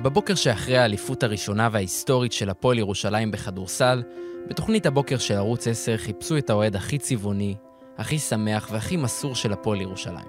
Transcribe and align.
בבוקר 0.00 0.34
שאחרי 0.34 0.78
האליפות 0.78 1.22
הראשונה 1.22 1.68
וההיסטורית 1.72 2.32
של 2.32 2.50
הפועל 2.50 2.78
ירושלים 2.78 3.30
בכדורסל, 3.30 4.02
בתוכנית 4.48 4.86
הבוקר 4.86 5.18
של 5.18 5.34
ערוץ 5.34 5.68
10 5.68 5.96
חיפשו 5.96 6.38
את 6.38 6.50
האוהד 6.50 6.76
הכי 6.76 6.98
צבעוני, 6.98 7.54
הכי 7.98 8.18
שמח 8.18 8.68
והכי 8.72 8.96
מסור 8.96 9.34
של 9.34 9.52
הפועל 9.52 9.80
ירושלים. 9.80 10.28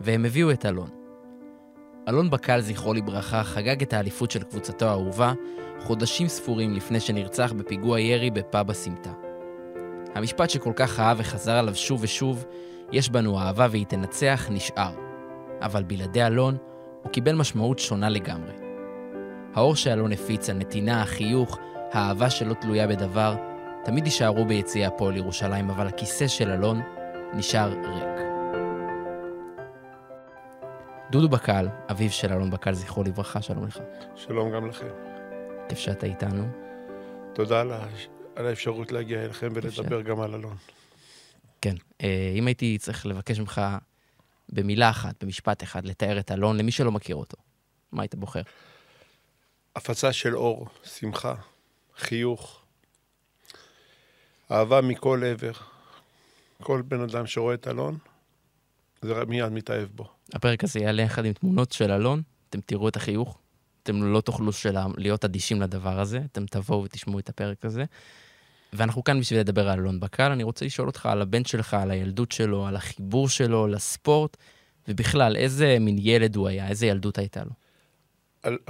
והם 0.00 0.24
הביאו 0.24 0.50
את 0.50 0.66
אלון. 0.66 0.90
אלון 2.08 2.30
בקל, 2.30 2.60
זכרו 2.60 2.94
לברכה, 2.94 3.44
חגג 3.44 3.82
את 3.82 3.92
האליפות 3.92 4.30
של 4.30 4.42
קבוצתו 4.42 4.86
האהובה 4.86 5.32
חודשים 5.80 6.28
ספורים 6.28 6.74
לפני 6.74 7.00
שנרצח 7.00 7.52
בפיגוע 7.52 8.00
ירי 8.00 8.30
בפאב 8.30 8.70
הסמטה. 8.70 9.12
המשפט 10.14 10.50
שכל 10.50 10.72
כך 10.76 11.00
אהב 11.00 11.16
וחזר 11.20 11.56
עליו 11.56 11.74
שוב 11.74 12.02
ושוב, 12.02 12.44
יש 12.92 13.10
בנו 13.10 13.40
אהבה 13.40 13.66
והיא 13.70 13.86
תנצח, 13.86 14.46
נשאר. 14.50 14.92
אבל 15.60 15.82
בלעדי 15.82 16.26
אלון, 16.26 16.56
הוא 17.02 17.12
קיבל 17.12 17.34
משמעות 17.34 17.78
שונה 17.78 18.08
לגמרי. 18.08 18.65
האור 19.56 19.76
שאלון 19.76 20.12
הפיץ, 20.12 20.50
הנתינה, 20.50 21.02
החיוך, 21.02 21.58
האהבה 21.92 22.30
שלא 22.30 22.54
תלויה 22.54 22.86
בדבר, 22.86 23.34
תמיד 23.84 24.06
יישארו 24.06 24.44
ביציעי 24.44 24.86
הפועל 24.86 25.16
ירושלים, 25.16 25.70
אבל 25.70 25.86
הכיסא 25.86 26.28
של 26.28 26.50
אלון 26.50 26.80
נשאר 27.34 27.68
ריק. 27.68 28.26
דודו 31.10 31.28
בקל, 31.28 31.68
אביו 31.90 32.10
של 32.10 32.32
אלון 32.32 32.50
בקל, 32.50 32.74
זכרו 32.74 33.02
לברכה, 33.02 33.42
שלום 33.42 33.66
לך. 33.66 33.78
שלום 34.16 34.52
גם 34.52 34.66
לכם. 34.66 34.86
כיף 35.68 35.78
שאתה 35.78 36.06
איתנו. 36.06 36.44
תודה 37.34 37.60
על, 37.60 37.72
על 38.34 38.46
האפשרות 38.46 38.92
להגיע 38.92 39.24
אליכם 39.24 39.48
ולדבר 39.54 40.00
גם 40.00 40.20
על 40.20 40.34
אלון. 40.34 40.56
כן. 41.60 41.74
אה, 42.02 42.32
אם 42.34 42.46
הייתי 42.46 42.78
צריך 42.78 43.06
לבקש 43.06 43.40
ממך 43.40 43.60
במילה 44.48 44.90
אחת, 44.90 45.24
במשפט 45.24 45.62
אחד, 45.62 45.84
לתאר 45.84 46.18
את 46.18 46.32
אלון 46.32 46.56
למי 46.56 46.72
שלא 46.72 46.92
מכיר 46.92 47.16
אותו, 47.16 47.36
מה 47.92 48.02
היית 48.02 48.14
בוחר? 48.14 48.42
הפצה 49.76 50.12
של 50.12 50.36
אור, 50.36 50.66
שמחה, 50.84 51.34
חיוך, 51.96 52.62
אהבה 54.50 54.80
מכל 54.80 55.22
עבר. 55.24 55.52
כל 56.62 56.82
בן 56.82 57.00
אדם 57.00 57.26
שרואה 57.26 57.54
את 57.54 57.68
אלון, 57.68 57.98
זה 59.02 59.24
מיד 59.24 59.48
מתאהב 59.48 59.88
בו. 59.94 60.08
הפרק 60.34 60.64
הזה 60.64 60.80
יעלה 60.80 61.02
יחד 61.02 61.24
עם 61.24 61.32
תמונות 61.32 61.72
של 61.72 61.90
אלון, 61.90 62.22
אתם 62.48 62.60
תראו 62.60 62.88
את 62.88 62.96
החיוך, 62.96 63.38
אתם 63.82 64.02
לא 64.02 64.20
תוכלו 64.20 64.52
שלה, 64.52 64.86
להיות 64.96 65.24
אדישים 65.24 65.62
לדבר 65.62 66.00
הזה, 66.00 66.20
אתם 66.32 66.46
תבואו 66.46 66.82
ותשמעו 66.82 67.18
את 67.18 67.28
הפרק 67.28 67.64
הזה. 67.64 67.84
ואנחנו 68.72 69.04
כאן 69.04 69.20
בשביל 69.20 69.40
לדבר 69.40 69.68
על 69.68 69.78
אלון 69.78 70.00
בקל. 70.00 70.30
אני 70.30 70.42
רוצה 70.42 70.64
לשאול 70.64 70.88
אותך 70.88 71.06
על 71.06 71.22
הבן 71.22 71.44
שלך, 71.44 71.74
על 71.74 71.90
הילדות 71.90 72.32
שלו, 72.32 72.66
על 72.66 72.76
החיבור 72.76 73.28
שלו 73.28 73.66
לספורט, 73.66 74.36
ובכלל, 74.88 75.36
איזה 75.36 75.76
מין 75.80 75.96
ילד 76.00 76.36
הוא 76.36 76.48
היה, 76.48 76.68
איזה 76.68 76.86
ילדות 76.86 77.18
הייתה 77.18 77.44
לו. 77.44 77.65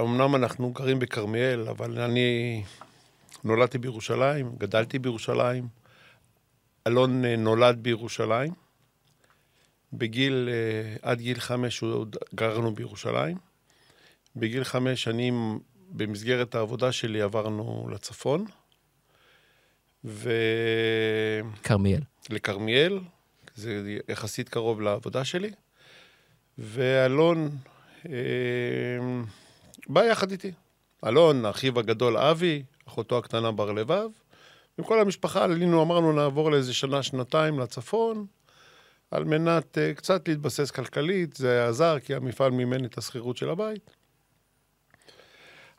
אמנם 0.01 0.35
אנחנו 0.35 0.71
גרים 0.71 0.99
בכרמיאל, 0.99 1.67
אבל 1.69 1.99
אני 1.99 2.63
נולדתי 3.43 3.77
בירושלים, 3.77 4.55
גדלתי 4.57 4.99
בירושלים. 4.99 5.67
אלון 6.87 7.25
אה, 7.25 7.35
נולד 7.35 7.77
בירושלים. 7.81 8.53
בגיל, 9.93 10.49
אה, 10.51 11.11
עד 11.11 11.21
גיל 11.21 11.39
חמש 11.39 11.83
גרנו 12.35 12.75
בירושלים. 12.75 13.37
בגיל 14.35 14.63
חמש 14.63 15.03
שנים, 15.03 15.59
במסגרת 15.89 16.55
העבודה 16.55 16.91
שלי, 16.91 17.21
עברנו 17.21 17.89
לצפון. 17.91 18.45
ו... 20.05 20.31
כרמיאל. 21.63 22.01
לכרמיאל, 22.29 22.99
זה 23.55 23.97
יחסית 24.09 24.49
קרוב 24.49 24.81
לעבודה 24.81 25.25
שלי. 25.25 25.51
ואלון 26.57 27.49
אה, 28.09 28.13
בא 29.89 30.03
יחד 30.03 30.31
איתי. 30.31 30.51
אלון, 31.07 31.45
אחיו 31.45 31.79
הגדול 31.79 32.17
אבי, 32.17 32.63
אחותו 32.87 33.17
הקטנה 33.17 33.51
בר 33.51 33.71
לבב. 33.71 34.09
עם 34.77 34.85
כל 34.85 34.99
המשפחה 34.99 35.43
עלינו, 35.43 35.81
אמרנו, 35.81 36.13
נעבור 36.13 36.51
לאיזה 36.51 36.73
שנה, 36.73 37.03
שנתיים 37.03 37.59
לצפון, 37.59 38.25
על 39.11 39.23
מנת 39.23 39.77
uh, 39.77 39.97
קצת 39.97 40.27
להתבסס 40.27 40.71
כלכלית. 40.71 41.35
זה 41.35 41.67
עזר, 41.67 41.99
כי 41.99 42.15
המפעל 42.15 42.51
מימן 42.51 42.85
את 42.85 42.97
השכירות 42.97 43.37
של 43.37 43.49
הבית. 43.49 43.95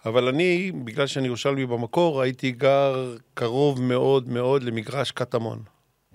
אבל 0.05 0.29
אני, 0.29 0.73
בגלל 0.85 1.07
שאני 1.07 1.27
ירושלמי 1.27 1.67
במקור, 1.67 2.23
הייתי 2.23 2.51
גר 2.51 3.17
קרוב 3.35 3.83
מאוד 3.83 4.29
מאוד 4.29 4.63
למגרש 4.63 5.11
קטמון. 5.11 5.63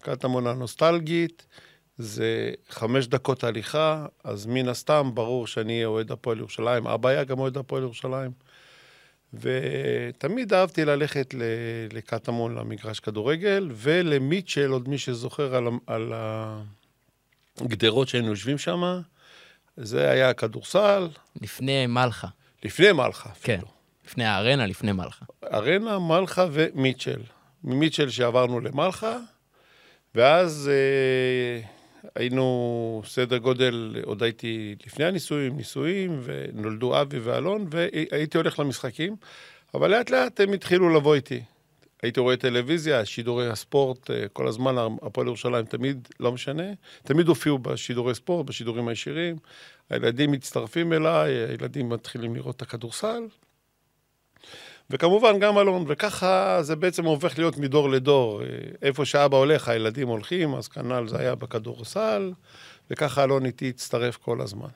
קטמון 0.01 0.47
הנוסטלגית, 0.47 1.45
זה 1.97 2.51
חמש 2.69 3.07
דקות 3.07 3.43
הליכה, 3.43 4.05
אז 4.23 4.45
מן 4.45 4.67
הסתם 4.67 5.11
ברור 5.13 5.47
שאני 5.47 5.73
אהיה 5.73 5.87
אוהד 5.87 6.11
הפועל 6.11 6.39
ירושלים. 6.39 6.87
אבא 6.87 7.09
היה 7.09 7.23
גם 7.23 7.39
אוהד 7.39 7.57
הפועל 7.57 7.83
ירושלים. 7.83 8.31
ותמיד 9.33 10.53
אהבתי 10.53 10.85
ללכת 10.85 11.33
לקטמון, 11.93 12.55
למגרש 12.55 12.99
כדורגל, 12.99 13.69
ולמיטשל, 13.71 14.69
עוד 14.69 14.89
מי 14.89 14.97
שזוכר 14.97 15.55
על, 15.55 15.67
על 15.87 16.13
הגדרות 17.61 18.07
שהיינו 18.07 18.27
יושבים 18.27 18.57
שם, 18.57 19.01
זה 19.77 20.09
היה 20.09 20.33
כדורסל. 20.33 21.07
לפני 21.41 21.87
מלחה. 21.87 22.27
לפני 22.63 22.91
מלחה. 22.91 23.29
כן, 23.41 23.53
אפילו. 23.53 23.71
לפני 24.07 24.25
הארנה, 24.25 24.65
לפני 24.65 24.91
מלחה. 24.91 25.25
ארנה, 25.53 25.99
מלחה 25.99 26.45
ומיטשל. 26.51 27.21
ממיטשל 27.63 28.09
שעברנו 28.09 28.59
למלחה, 28.59 29.17
ואז 30.15 30.69
אה, 30.73 31.67
היינו 32.15 33.01
סדר 33.05 33.37
גודל, 33.37 33.95
עוד 34.03 34.23
הייתי 34.23 34.75
לפני 34.85 35.05
הנישואים, 35.05 35.57
נישואים, 35.57 36.21
ונולדו 36.23 37.01
אבי 37.01 37.19
ואלון, 37.19 37.67
והייתי 37.71 38.37
הולך 38.37 38.59
למשחקים, 38.59 39.15
אבל 39.73 39.91
לאט 39.91 40.09
לאט 40.09 40.39
הם 40.39 40.53
התחילו 40.53 40.89
לבוא 40.89 41.15
איתי. 41.15 41.41
הייתי 42.03 42.19
רואה 42.19 42.37
טלוויזיה, 42.37 43.05
שידורי 43.05 43.49
הספורט, 43.49 44.11
אה, 44.11 44.27
כל 44.33 44.47
הזמן, 44.47 44.75
הפועל 45.01 45.27
ירושלים 45.27 45.65
תמיד, 45.65 46.07
לא 46.19 46.31
משנה, 46.31 46.63
תמיד 47.03 47.27
הופיעו 47.27 47.57
בשידורי 47.57 48.15
ספורט, 48.15 48.45
בשידורים 48.45 48.87
הישירים. 48.87 49.35
הילדים 49.89 50.31
מצטרפים 50.31 50.93
אליי, 50.93 51.31
הילדים 51.31 51.89
מתחילים 51.89 52.35
לראות 52.35 52.55
את 52.55 52.61
הכדורסל. 52.61 53.23
וכמובן 54.89 55.39
גם 55.39 55.57
אלון, 55.57 55.85
וככה 55.87 56.57
זה 56.61 56.75
בעצם 56.75 57.05
הופך 57.05 57.37
להיות 57.37 57.57
מדור 57.57 57.89
לדור. 57.89 58.41
איפה 58.81 59.05
שאבא 59.05 59.37
הולך, 59.37 59.69
הילדים 59.69 60.07
הולכים, 60.07 60.55
אז 60.55 60.67
כנ"ל 60.67 61.07
זה 61.07 61.19
היה 61.19 61.35
בכדורסל, 61.35 62.33
וככה 62.91 63.23
אלון 63.23 63.45
איתי 63.45 63.69
הצטרף 63.69 64.17
כל 64.17 64.41
הזמן. 64.41 64.69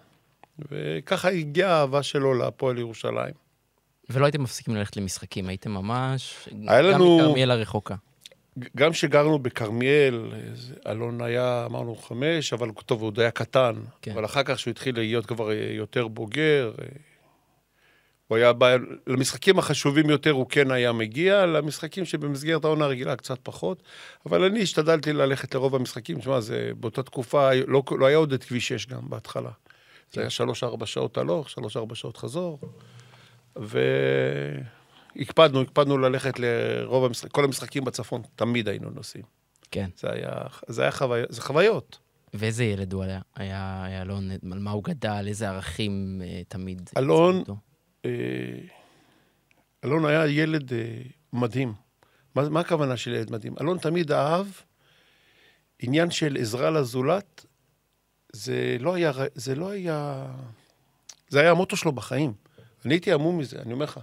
וככה 0.72 1.30
הגיעה 1.30 1.72
האהבה 1.72 2.04
שלו 2.04 2.34
להפועל 2.34 2.78
ירושלים. 2.78 3.34
ולא 4.10 4.26
הייתם 4.26 4.44
מפסיקים 4.44 4.76
ללכת 4.76 4.98
למשחקים, 4.98 5.50
הייתם 5.50 5.72
ממש... 5.72 6.50
היה 6.68 6.82
לנו... 6.82 7.18
גם 7.18 7.24
מכרמיאל 7.26 7.52
הרחוקה. 7.52 7.96
גם 8.78 8.92
כשגרנו 8.92 9.40
בכרמיאל, 9.40 10.32
אלון 10.88 11.22
היה, 11.22 11.66
אמרנו, 11.66 11.96
חמש, 11.96 12.54
אבל 12.54 12.70
טוב, 12.86 13.02
הוא 13.02 13.08
עוד 13.08 13.20
היה 13.20 13.32
קטן. 13.32 13.74
כן. 14.02 14.12
אבל 14.12 14.26
אחר 14.26 14.44
כך, 14.44 14.56
כשהוא 14.56 14.72
התחיל 14.72 14.96
להיות 14.96 15.26
כבר 15.26 15.52
יותר 15.52 16.08
בוגר, 16.08 16.72
הוא 18.28 18.38
היה 18.38 18.54
בא, 18.54 18.76
למשחקים 19.08 19.60
החשובים 19.60 20.10
יותר 20.10 20.32
הוא 20.32 20.46
כן 20.50 20.72
היה 20.72 20.92
מגיע, 20.92 21.46
למשחקים 21.46 22.06
שבמסגרת 22.06 22.66
העונה 22.66 22.86
הרגילה 22.86 23.16
קצת 23.16 23.40
פחות, 23.44 23.84
אבל 24.26 24.44
אני 24.44 24.62
השתדלתי 24.62 25.14
ללכת 25.14 25.56
לרוב 25.56 25.76
המשחקים, 25.76 26.20
תשמע, 26.20 26.40
זה 26.40 26.72
באותה 26.80 27.04
תקופה, 27.04 27.50
לא, 27.68 27.84
לא 28.00 28.06
היה 28.06 28.18
עוד 28.18 28.34
את 28.34 28.44
כביש 28.44 28.68
6 28.68 28.88
גם 28.88 29.10
בהתחלה. 29.10 29.52
זה 30.12 30.22
היה 30.22 30.30
שלוש-ארבע 30.30 30.86
שעות 30.86 31.18
הלוך, 31.18 31.50
שלוש-ארבע 31.50 31.96
שעות 31.96 32.18
חזור, 32.18 32.60
והקפדנו, 35.16 35.62
הקפדנו 35.62 35.98
ללכת 35.98 36.40
לרוב 36.40 37.06
המשחקים, 37.06 37.30
כל 37.30 37.44
המשחקים 37.44 37.86
בצפון, 37.86 38.22
תמיד 38.36 38.68
היינו 38.68 38.90
נוסעים. 38.90 39.24
כן. 39.72 39.90
זה 39.98 40.12
היה, 40.12 40.32
זה 40.68 40.82
היה 40.82 40.92
חוו... 40.92 41.16
זה 41.30 41.42
חוויות. 41.42 42.00
ואיזה 42.34 42.64
ילד 42.64 42.94
הוא 42.94 43.04
היה? 43.04 43.20
היה 43.36 43.88
אלון, 44.02 44.32
על 44.32 44.60
מה 44.60 44.72
הוא 44.72 44.84
גדל, 44.84 45.26
איזה 45.28 45.50
ערכים 45.50 46.22
אה, 46.26 46.42
תמיד? 46.48 46.90
אלון, 46.98 47.44
אלון 49.84 50.06
היה 50.06 50.28
ילד 50.28 50.74
אה, 50.74 51.02
מדהים. 51.34 51.74
מה, 52.36 52.50
מה 52.50 52.60
הכוונה 52.60 52.98
של 52.98 53.14
ילד 53.14 53.32
מדהים? 53.32 53.54
אלון 53.62 53.78
תמיד 53.78 54.12
אהב 54.12 54.48
עניין 55.80 56.12
של 56.12 56.38
עזרה 56.40 56.70
לזולת, 56.70 57.46
זה 58.34 58.78
לא 58.80 58.94
היה, 58.94 59.12
זה 59.36 59.56
לא 59.56 59.70
היה, 59.70 60.28
זה 61.30 61.40
היה 61.40 61.52
המוטו 61.52 61.78
שלו 61.78 61.92
בחיים. 61.92 62.34
אני 62.86 62.94
הייתי 62.94 63.12
המום 63.12 63.38
מזה, 63.38 63.62
אני 63.62 63.74
אומר 63.74 63.86
לך. 63.86 64.00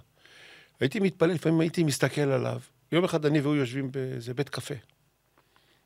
הייתי 0.81 1.00
מתפלל, 1.00 1.31
לפעמים 1.31 1.61
הייתי 1.61 1.85
מסתכל 1.85 2.20
עליו. 2.20 2.61
יום 2.93 3.05
אחד 3.05 3.26
אני 3.26 3.40
והוא 3.40 3.56
יושבים 3.56 3.93
באיזה 3.93 4.35
בית 4.35 4.49
קפה. 4.49 4.75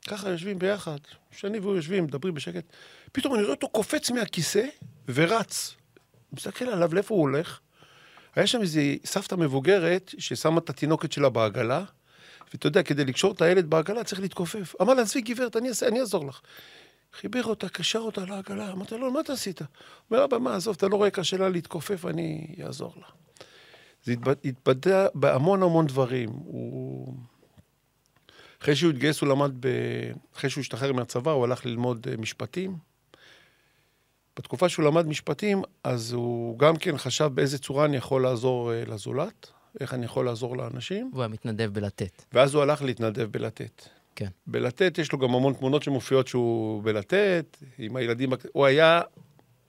ככה 0.09 0.29
יושבים 0.29 0.59
ביחד, 0.59 0.99
שאני 1.31 1.59
והוא 1.59 1.77
יושבים, 1.77 2.05
מדברים 2.05 2.35
בשקט. 2.35 2.65
פתאום 3.13 3.35
אני 3.35 3.43
רואה 3.43 3.55
אותו 3.55 3.69
קופץ 3.69 4.11
מהכיסא 4.11 4.67
ורץ. 5.09 5.75
מסתכל 6.33 6.65
עליו, 6.65 6.95
לאיפה 6.95 7.15
הוא 7.15 7.23
הולך? 7.23 7.61
היה 8.39 8.47
שם 8.47 8.61
איזו 8.61 8.81
סבתא 9.05 9.35
מבוגרת 9.35 10.15
ששמה 10.19 10.59
את 10.59 10.71
התינוקת 10.71 11.13
שלה 11.13 11.29
בעגלה, 11.29 11.85
ואתה 12.53 12.67
יודע, 12.67 12.83
כדי 12.83 13.05
לקשור 13.05 13.33
את 13.33 13.43
הילד 13.43 13.71
בעגלה 13.71 14.05
צריך 14.05 14.21
להתכופף. 14.21 14.75
אמר 14.83 14.95
לה, 14.95 15.03
עזבי 15.03 15.21
גברת, 15.21 15.57
אני, 15.57 15.69
אני 15.89 16.01
אעזור 16.01 16.27
לך. 16.27 16.41
חיבר 17.21 17.45
אותה, 17.45 17.69
קשר 17.69 17.99
אותה 17.99 18.25
לעגלה, 18.25 18.73
אמרתי 18.73 18.99
לו, 18.99 19.11
מה 19.13 19.21
אתה 19.21 19.33
עשית? 19.33 19.61
אומר, 20.11 20.25
אבא, 20.25 20.39
מה, 20.39 20.57
עזוב, 20.57 20.77
אתה 20.79 20.89
לא 20.89 20.97
רואה 20.97 21.11
קשה 21.11 21.37
לה 21.37 21.49
להתכופף, 21.49 22.07
אני 22.07 22.55
אעזור 22.65 22.93
לה. 22.97 23.07
זה 24.05 24.13
התבד- 24.13 24.37
התבטא 24.45 25.07
בהמון 25.15 25.63
המון 25.63 25.87
דברים. 25.87 26.29
הוא... 26.31 27.15
אחרי 28.63 28.77
שהוא 28.77 28.91
התגייס, 28.91 29.21
הוא 29.21 29.29
למד, 29.29 29.53
ב... 29.61 29.69
אחרי 30.37 30.51
שהוא 30.51 30.61
השתחרר 30.63 30.93
מהצבא, 30.93 31.31
הוא 31.31 31.45
הלך 31.45 31.67
ללמוד 31.67 32.07
אה, 32.11 32.17
משפטים. 32.17 32.88
בתקופה 34.39 34.69
שהוא 34.69 34.85
למד 34.85 35.07
משפטים, 35.07 35.63
אז 35.85 36.13
הוא 36.13 36.59
גם 36.59 36.77
כן 36.77 36.99
חשב 36.99 37.31
באיזה 37.35 37.59
צורה 37.59 37.85
אני 37.85 37.97
יכול 37.97 38.23
לעזור 38.23 38.73
אה, 38.73 38.83
לזולת, 38.87 39.51
איך 39.81 39.95
אני 39.95 40.05
יכול 40.05 40.25
לעזור 40.25 40.57
לאנשים, 40.57 41.11
והוא 41.13 41.23
היה 41.23 41.29
מתנדב 41.29 41.71
בלתת. 41.73 42.25
ואז 42.33 42.55
הוא 42.55 42.63
הלך 42.63 42.83
להתנדב 42.83 43.29
בלתת. 43.31 43.89
כן. 44.17 44.29
בלתת, 44.47 44.99
יש 44.99 45.13
לו 45.13 45.19
גם 45.19 45.35
המון 45.35 45.55
תמונות 45.55 45.83
שמופיעות 45.83 46.29
שהוא 46.29 46.83
בלתת, 46.83 47.57
עם 47.79 47.97
הילדים, 47.97 48.33
הוא 48.53 48.67
היה 48.67 49.01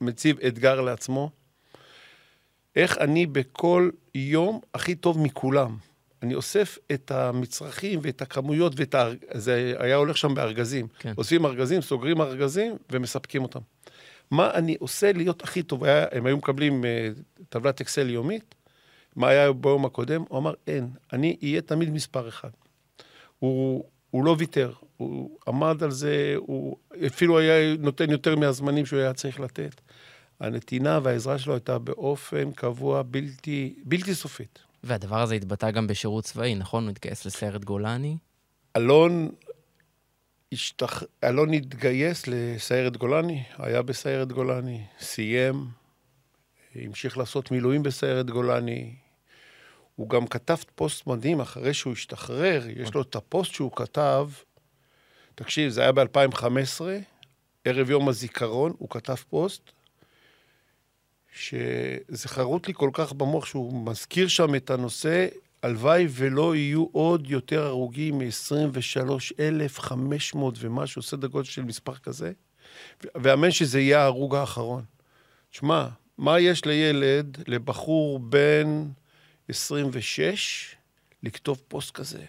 מציב 0.00 0.40
אתגר 0.40 0.80
לעצמו. 0.80 1.30
איך 2.76 2.98
אני 2.98 3.26
בכל 3.26 3.90
יום 4.14 4.60
הכי 4.74 4.94
טוב 4.94 5.18
מכולם. 5.18 5.76
אני 6.22 6.34
אוסף 6.34 6.78
את 6.92 7.10
המצרכים 7.10 8.00
ואת 8.02 8.22
הכמויות 8.22 8.72
ואת 8.76 8.94
ה... 8.94 9.08
זה 9.32 9.74
היה 9.78 9.96
הולך 9.96 10.16
שם 10.16 10.34
בארגזים. 10.34 10.86
כן. 10.98 11.12
אוספים 11.18 11.46
ארגזים, 11.46 11.80
סוגרים 11.80 12.20
ארגזים 12.20 12.76
ומספקים 12.90 13.42
אותם. 13.42 13.60
מה 14.30 14.50
אני 14.54 14.76
עושה 14.78 15.12
להיות 15.12 15.42
הכי 15.42 15.62
טוב? 15.62 15.84
היה, 15.84 16.06
הם 16.12 16.26
היו 16.26 16.36
מקבלים 16.36 16.84
uh, 16.84 17.44
טבלת 17.48 17.80
אקסל 17.80 18.10
יומית, 18.10 18.54
מה 19.16 19.28
היה 19.28 19.52
ביום 19.52 19.84
הקודם? 19.84 20.24
הוא 20.28 20.38
אמר, 20.38 20.54
אין, 20.66 20.88
אני 21.12 21.36
אהיה 21.42 21.60
תמיד 21.60 21.90
מספר 21.90 22.28
אחד. 22.28 22.50
הוא, 23.38 23.84
הוא 24.10 24.24
לא 24.24 24.36
ויתר, 24.38 24.72
הוא 24.96 25.38
עמד 25.48 25.82
על 25.82 25.90
זה, 25.90 26.34
הוא 26.36 26.76
אפילו 27.06 27.38
היה 27.38 27.76
נותן 27.76 28.10
יותר 28.10 28.36
מהזמנים 28.36 28.86
שהוא 28.86 29.00
היה 29.00 29.12
צריך 29.12 29.40
לתת. 29.40 29.80
הנתינה 30.40 31.00
והעזרה 31.02 31.38
שלו 31.38 31.54
הייתה 31.54 31.78
באופן 31.78 32.52
קבוע, 32.52 33.02
בלתי, 33.02 33.74
בלתי 33.84 34.14
סופית. 34.14 34.58
והדבר 34.84 35.20
הזה 35.20 35.34
התבטא 35.34 35.70
גם 35.70 35.86
בשירות 35.86 36.24
צבאי, 36.24 36.54
נכון? 36.54 36.84
הוא 36.84 36.90
התגייס 36.90 37.26
לסיירת 37.26 37.64
גולני. 37.64 38.16
אלון, 38.76 39.30
השתח... 40.52 41.02
אלון 41.24 41.52
התגייס 41.52 42.24
לסיירת 42.26 42.96
גולני, 42.96 43.42
היה 43.58 43.82
בסיירת 43.82 44.32
גולני, 44.32 44.84
סיים, 45.00 45.66
המשיך 46.74 47.18
לעשות 47.18 47.50
מילואים 47.50 47.82
בסיירת 47.82 48.30
גולני. 48.30 48.94
הוא 49.96 50.08
גם 50.08 50.26
כתב 50.26 50.56
פוסט 50.74 51.06
מדהים 51.06 51.40
אחרי 51.40 51.74
שהוא 51.74 51.92
השתחרר, 51.92 52.62
יש 52.68 52.94
לו 52.94 53.02
את 53.02 53.16
הפוסט 53.16 53.52
שהוא 53.52 53.72
כתב, 53.76 54.28
תקשיב, 55.34 55.68
זה 55.68 55.80
היה 55.80 55.92
ב-2015, 55.92 56.80
ערב 57.64 57.90
יום 57.90 58.08
הזיכרון, 58.08 58.72
הוא 58.78 58.88
כתב 58.90 59.14
פוסט, 59.14 59.70
שזה 61.32 62.28
חרוט 62.28 62.68
לי 62.68 62.74
כל 62.74 62.90
כך 62.92 63.12
במוח 63.12 63.46
שהוא 63.46 63.86
מזכיר 63.86 64.28
שם 64.28 64.54
את 64.54 64.70
הנושא, 64.70 65.28
הלוואי 65.62 66.06
ולא 66.10 66.56
יהיו 66.56 66.86
עוד 66.92 67.30
יותר 67.30 67.66
הרוגים 67.66 68.18
מ-23,500 68.18 70.36
ומשהו, 70.58 71.02
סדר 71.02 71.28
גודל 71.28 71.44
של 71.44 71.62
מספר 71.62 71.94
כזה, 71.94 72.32
ואמן 73.14 73.50
שזה 73.50 73.80
יהיה 73.80 74.00
ההרוג 74.00 74.34
האחרון. 74.34 74.84
שמע, 75.50 75.88
מה 76.18 76.40
יש 76.40 76.64
לילד, 76.64 77.38
לבחור 77.46 78.18
בן 78.18 78.88
26, 79.48 80.74
לכתוב 81.22 81.62
פוסט 81.68 81.90
כזה? 81.90 82.24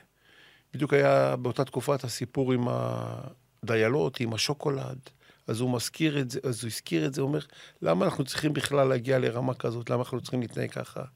בדיוק 0.74 0.94
היה 0.94 1.36
באותה 1.36 1.66
תקופה 1.66 1.96
את 1.96 2.04
הסיפור 2.04 2.54
עם 2.54 2.68
הדיילות, 3.64 4.20
עם 4.20 4.34
השוקולד. 4.34 5.00
אז 5.48 5.60
הוא 5.60 5.74
מזכיר 5.74 6.20
את 6.20 6.32
זה, 6.32 6.40
אז 6.44 6.64
הוא 6.64 6.68
הזכיר 6.68 7.06
את 7.06 7.14
זה, 7.14 7.22
הוא 7.22 7.28
אומר, 7.28 7.40
למה 7.82 8.06
אנחנו 8.06 8.24
צריכים 8.24 8.54
בכלל 8.54 8.88
להגיע 8.88 9.20
לרמה 9.20 9.54
כזאת? 9.54 9.90
למה 9.90 10.04
אנחנו 10.04 10.22
צריכים 10.22 10.42
להתנהג 10.42 10.72
ככה? 10.72 11.00
הוא 11.00 11.08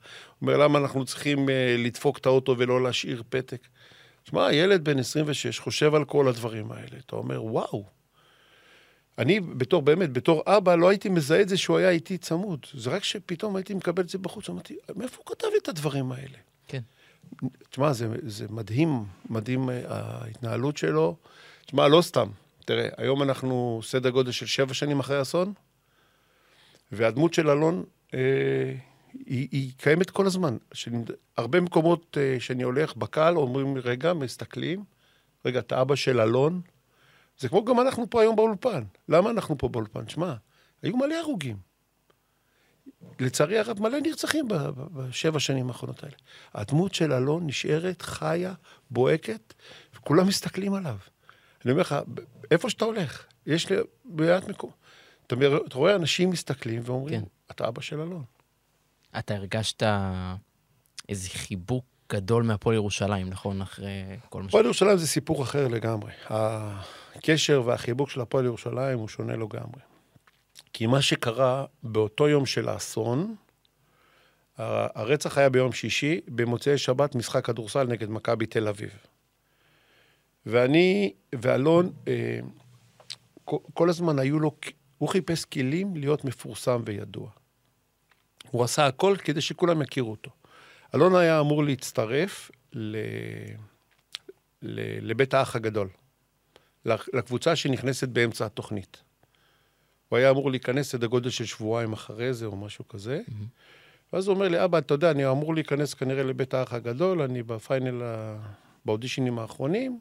אומר, 0.42 0.58
למה 0.58 0.80
אנחנו 0.80 1.06
צריכים 1.06 1.50
uh, 1.50 1.52
לדפוק 1.78 2.18
את 2.18 2.26
האוטו 2.26 2.56
ולא 2.58 2.84
להשאיר 2.84 3.24
פתק? 3.30 3.68
שמע, 4.24 4.54
ילד 4.54 4.84
בן 4.84 5.00
26 5.00 5.60
חושב 5.60 5.96
על 5.96 6.06
כל 6.06 6.28
הדברים 6.28 6.72
האלה. 6.72 6.98
אתה 7.06 7.16
אומר, 7.16 7.44
וואו. 7.44 7.86
אני 9.18 9.40
בתור, 9.40 9.82
באמת, 9.82 10.14
בתור 10.14 10.44
אבא, 10.48 10.76
לא 10.76 10.90
הייתי 10.90 11.10
מזהה 11.10 11.42
את 11.42 11.50
זה 11.50 11.58
שהוא 11.58 11.78
היה 11.78 11.90
איתי 11.90 12.18
צמוד. 12.18 12.66
זה 12.74 12.90
רק 12.90 13.04
שפתאום 13.04 13.56
הייתי 13.56 13.74
מקבל 13.74 14.04
את 14.04 14.10
זה 14.10 14.18
בחוץ, 14.18 14.50
אמרתי, 14.50 14.78
מאיפה 14.96 15.18
הוא 15.18 15.36
כתב 15.36 15.48
את 15.58 15.68
הדברים 15.68 16.12
האלה? 16.12 16.38
כן. 16.68 16.82
תשמע, 17.70 17.94
זה, 17.94 18.08
זה 18.22 18.46
מדהים, 18.50 19.06
מדהים 19.30 19.70
אה, 19.70 19.82
ההתנהלות 19.88 20.78
שלו. 20.78 21.16
תשמע, 21.66 21.88
לא 21.88 22.02
סתם. 22.02 22.28
תראה, 22.66 22.90
היום 22.98 23.24
אנחנו 23.24 23.80
סדר 23.84 24.10
גודל 24.10 24.32
של 24.32 24.46
שבע 24.46 24.74
שנים 24.74 25.00
אחרי 25.00 25.18
האסון, 25.18 25.54
והדמות 26.92 27.34
של 27.34 27.50
אלון, 27.50 27.84
אה, 28.14 28.74
היא, 29.14 29.48
היא 29.52 29.72
קיימת 29.78 30.10
כל 30.10 30.26
הזמן. 30.26 30.58
שאני, 30.74 30.98
הרבה 31.38 31.62
מקומות 31.62 32.18
אה, 32.22 32.40
שאני 32.40 32.64
הולך 32.64 32.96
בקהל, 32.96 33.38
אומרים, 33.38 33.78
רגע, 33.78 34.14
מסתכלים, 34.14 34.84
רגע, 35.46 35.60
אתה 35.60 35.82
אבא 35.82 35.96
של 35.96 36.20
אלון? 36.20 36.62
זה 37.38 37.50
כמו 37.50 37.66
גם 37.66 37.80
אנחנו 37.80 38.10
פה 38.10 38.22
היום 38.22 38.36
באולפן. 38.36 38.84
למה 39.10 39.30
אנחנו 39.30 39.58
פה 39.58 39.68
באולפן? 39.68 40.08
שמע, 40.08 40.34
היו 40.82 40.98
מלא 40.98 41.16
הרוגים. 41.16 41.58
לצערי 43.20 43.60
הרב, 43.60 43.82
מלא 43.82 44.00
נרצחים 44.00 44.48
בשבע 44.94 45.40
שנים 45.40 45.68
האחרונות 45.68 46.04
האלה. 46.04 46.16
הדמות 46.54 46.94
של 46.94 47.14
אלון 47.14 47.48
נשארת 47.48 48.02
חיה, 48.02 48.54
בוהקת, 48.92 49.54
וכולם 49.96 50.28
מסתכלים 50.28 50.74
עליו. 50.74 50.98
אני 51.66 51.72
אומר 51.72 51.82
לך, 51.82 51.96
איפה 52.52 52.70
שאתה 52.70 52.86
הולך, 52.86 53.26
יש 53.46 53.70
לי 53.70 53.78
מעט 54.06 54.48
מקום. 54.48 54.72
אתה, 55.28 55.36
אתה 55.68 55.78
רואה 55.78 55.96
אנשים 55.96 56.30
מסתכלים 56.30 56.82
ואומרים, 56.86 57.22
כן. 57.22 57.28
אתה 57.52 57.68
אבא 57.68 57.82
של 57.82 58.02
אלון. 58.02 58.24
אתה 59.20 59.36
הרגשת 59.36 59.84
איזה 61.10 61.30
חיבוק 61.30 61.86
גדול 62.12 62.44
מהפועל 62.44 62.76
ירושלים, 62.76 63.30
נכון? 63.30 63.62
אחרי 63.62 64.04
כל 64.30 64.42
מה 64.42 64.50
ש... 64.50 64.50
הפועל 64.50 64.66
ירושלים 64.66 64.98
זה 64.98 65.08
סיפור 65.08 65.44
אחר 65.44 65.68
לגמרי. 65.68 66.12
הקשר 67.16 67.62
והחיבוק 67.66 68.10
של 68.10 68.22
הפועל 68.22 68.46
ירושלים 68.46 69.00
הוא 69.00 69.08
שונה 69.08 69.34
לגמרי. 69.34 69.82
כי 70.74 70.88
מה 70.88 71.02
שקרה 71.02 71.66
באותו 71.84 72.30
יום 72.30 72.46
של 72.46 72.70
האסון, 72.70 73.36
הרצח 74.58 75.38
היה 75.38 75.50
ביום 75.50 75.72
שישי, 75.72 76.22
במוצאי 76.28 76.78
שבת 76.78 77.16
משחק 77.16 77.46
כדורסל 77.46 77.84
נגד 77.84 78.10
מכבי 78.10 78.46
תל 78.46 78.68
אביב. 78.68 78.90
ואני 80.46 81.14
ואלון, 81.36 81.92
אה, 82.08 82.40
כל, 83.74 83.90
הזמן 83.90 84.20
היו 84.20 84.40
לו, 84.40 84.52
הוא 84.98 85.10
חיפש 85.10 85.46
כלים 85.46 85.96
להיות 85.96 86.26
מפורסם 86.26 86.82
וידוע. 86.86 87.30
הוא 88.52 88.64
עשה 88.64 88.88
הכל 88.88 89.16
כדי 89.24 89.42
שכולם 89.42 89.82
יכירו 89.82 90.12
אותו. 90.12 90.32
אלון 90.96 91.16
היה 91.16 91.40
אמור 91.40 91.64
להצטרף 91.64 92.52
ל... 92.74 92.98
ל... 94.62 95.10
לבית 95.10 95.34
האח 95.34 95.56
הגדול, 95.56 95.90
לקבוצה 96.86 97.56
שנכנסת 97.56 98.10
באמצע 98.10 98.46
התוכנית. 98.46 99.02
הוא 100.10 100.18
היה 100.18 100.30
אמור 100.30 100.52
להיכנס 100.52 100.92
סדר 100.92 101.08
גודל 101.08 101.30
של 101.30 101.46
שבועיים 101.46 101.94
אחרי 101.94 102.34
זה 102.34 102.46
או 102.46 102.56
משהו 102.56 102.88
כזה. 102.88 103.22
ואז 104.14 104.28
הוא 104.28 104.34
אומר 104.36 104.48
לי, 104.48 104.64
אבא, 104.64 104.78
אתה 104.78 104.94
יודע, 104.94 105.12
אני 105.12 105.30
אמור 105.30 105.54
להיכנס 105.54 105.94
כנראה 105.94 106.24
לבית 106.24 106.54
האח 106.54 106.74
הגדול, 106.74 107.22
אני 107.22 107.44
בפיינל, 107.44 108.02
באודישנים 108.86 109.40
האחרונים. 109.40 110.00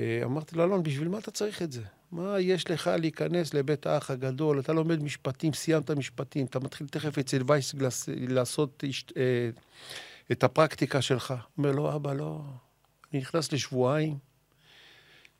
אה, 0.00 0.20
אמרתי 0.24 0.56
לו, 0.56 0.64
אלון, 0.64 0.82
בשביל 0.82 1.08
מה 1.08 1.18
אתה 1.18 1.30
צריך 1.30 1.62
את 1.62 1.72
זה? 1.72 1.82
מה 2.12 2.40
יש 2.40 2.70
לך 2.70 2.90
להיכנס 3.00 3.54
לבית 3.54 3.86
האח 3.86 4.10
הגדול? 4.10 4.60
אתה 4.60 4.72
לומד 4.72 5.02
משפטים, 5.02 5.52
סיימת 5.52 5.90
משפטים, 5.90 6.46
אתה 6.46 6.60
מתחיל 6.60 6.86
תכף 6.88 7.18
אצל 7.18 7.42
וייסגלס 7.46 8.08
לעשות 8.28 8.84
השת- 8.88 9.16
אה, 9.16 9.50
את 10.32 10.44
הפרקטיקה 10.44 11.02
שלך. 11.02 11.34
אומר 11.58 11.72
לו, 11.72 11.94
אבא, 11.96 12.12
לא, 12.12 12.40
אני 13.12 13.20
נכנס 13.20 13.52
לשבועיים, 13.52 14.18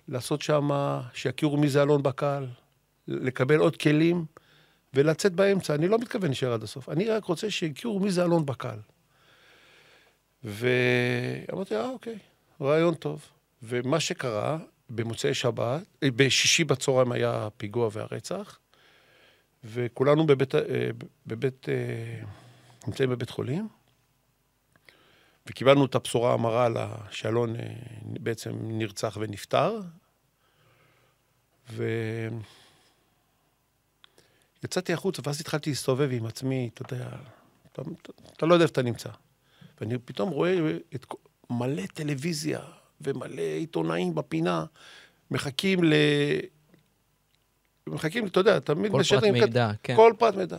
לעשות 0.08 0.42
שם, 0.42 0.68
שיכירו 1.14 1.56
מי 1.56 1.68
זה 1.68 1.82
אלון 1.82 2.02
בקהל, 2.02 2.46
לקבל 3.08 3.56
עוד 3.58 3.76
כלים 3.76 4.24
ולצאת 4.94 5.32
באמצע. 5.32 5.74
אני 5.74 5.88
לא 5.88 5.98
מתכוון 5.98 6.26
להישאר 6.28 6.52
עד 6.52 6.62
הסוף. 6.62 6.88
אני 6.88 7.08
רק 7.08 7.24
רוצה 7.24 7.50
שיכירו 7.50 8.00
מי 8.00 8.10
זה 8.10 8.24
אלון 8.24 8.46
בקהל. 8.46 8.78
ואמרתי, 10.44 11.76
אה, 11.76 11.88
אוקיי, 11.88 12.18
רעיון 12.60 12.94
טוב. 12.94 13.22
ומה 13.62 14.00
שקרה, 14.00 14.58
במוצאי 14.90 15.34
שבת, 15.34 15.82
אה, 16.02 16.10
בשישי 16.16 16.64
בצהריים 16.64 17.12
היה 17.12 17.46
הפיגוע 17.46 17.88
והרצח, 17.92 18.58
וכולנו 19.64 20.26
בבית, 20.26 20.54
אה, 20.54 20.60
בבית, 21.26 21.68
אה, 21.68 22.22
נמצאים 22.86 23.10
בבית 23.10 23.30
חולים, 23.30 23.68
וקיבלנו 25.46 25.84
את 25.84 25.94
הבשורה 25.94 26.34
המרה 26.34 26.66
על 26.66 26.76
ה- 26.76 26.96
שאלון 27.10 27.56
בעצם 28.02 28.50
נרצח 28.62 29.16
ונפטר, 29.20 29.80
ויצאתי 34.62 34.92
החוצה, 34.92 35.22
ואז 35.24 35.40
התחלתי 35.40 35.70
להסתובב 35.70 36.08
עם 36.12 36.26
עצמי, 36.26 36.70
אתה 36.74 36.94
יודע, 36.94 37.08
אתה, 37.72 37.82
אתה, 38.32 38.46
לא 38.46 38.54
יודע 38.54 38.62
איפה 38.62 38.72
אתה 38.72 38.82
נמצא. 38.82 39.10
ואני 39.80 39.98
פתאום 39.98 40.30
רואה 40.30 40.56
את 40.94 41.06
מלא 41.50 41.86
טלוויזיה 41.86 42.60
ומלא 43.00 43.42
עיתונאים 43.42 44.14
בפינה, 44.14 44.64
מחכים 45.30 45.84
ל... 45.84 45.92
מחכים, 47.86 48.26
אתה 48.26 48.40
יודע, 48.40 48.58
תמיד 48.58 48.92
כל 48.92 48.96
פרט 48.98 49.00
משדרים 49.00 49.34
כת- 49.34 49.40
מידע, 49.40 49.70
כן. 49.82 49.96
כל 49.96 50.12
פרט 50.18 50.34
מידע. 50.34 50.58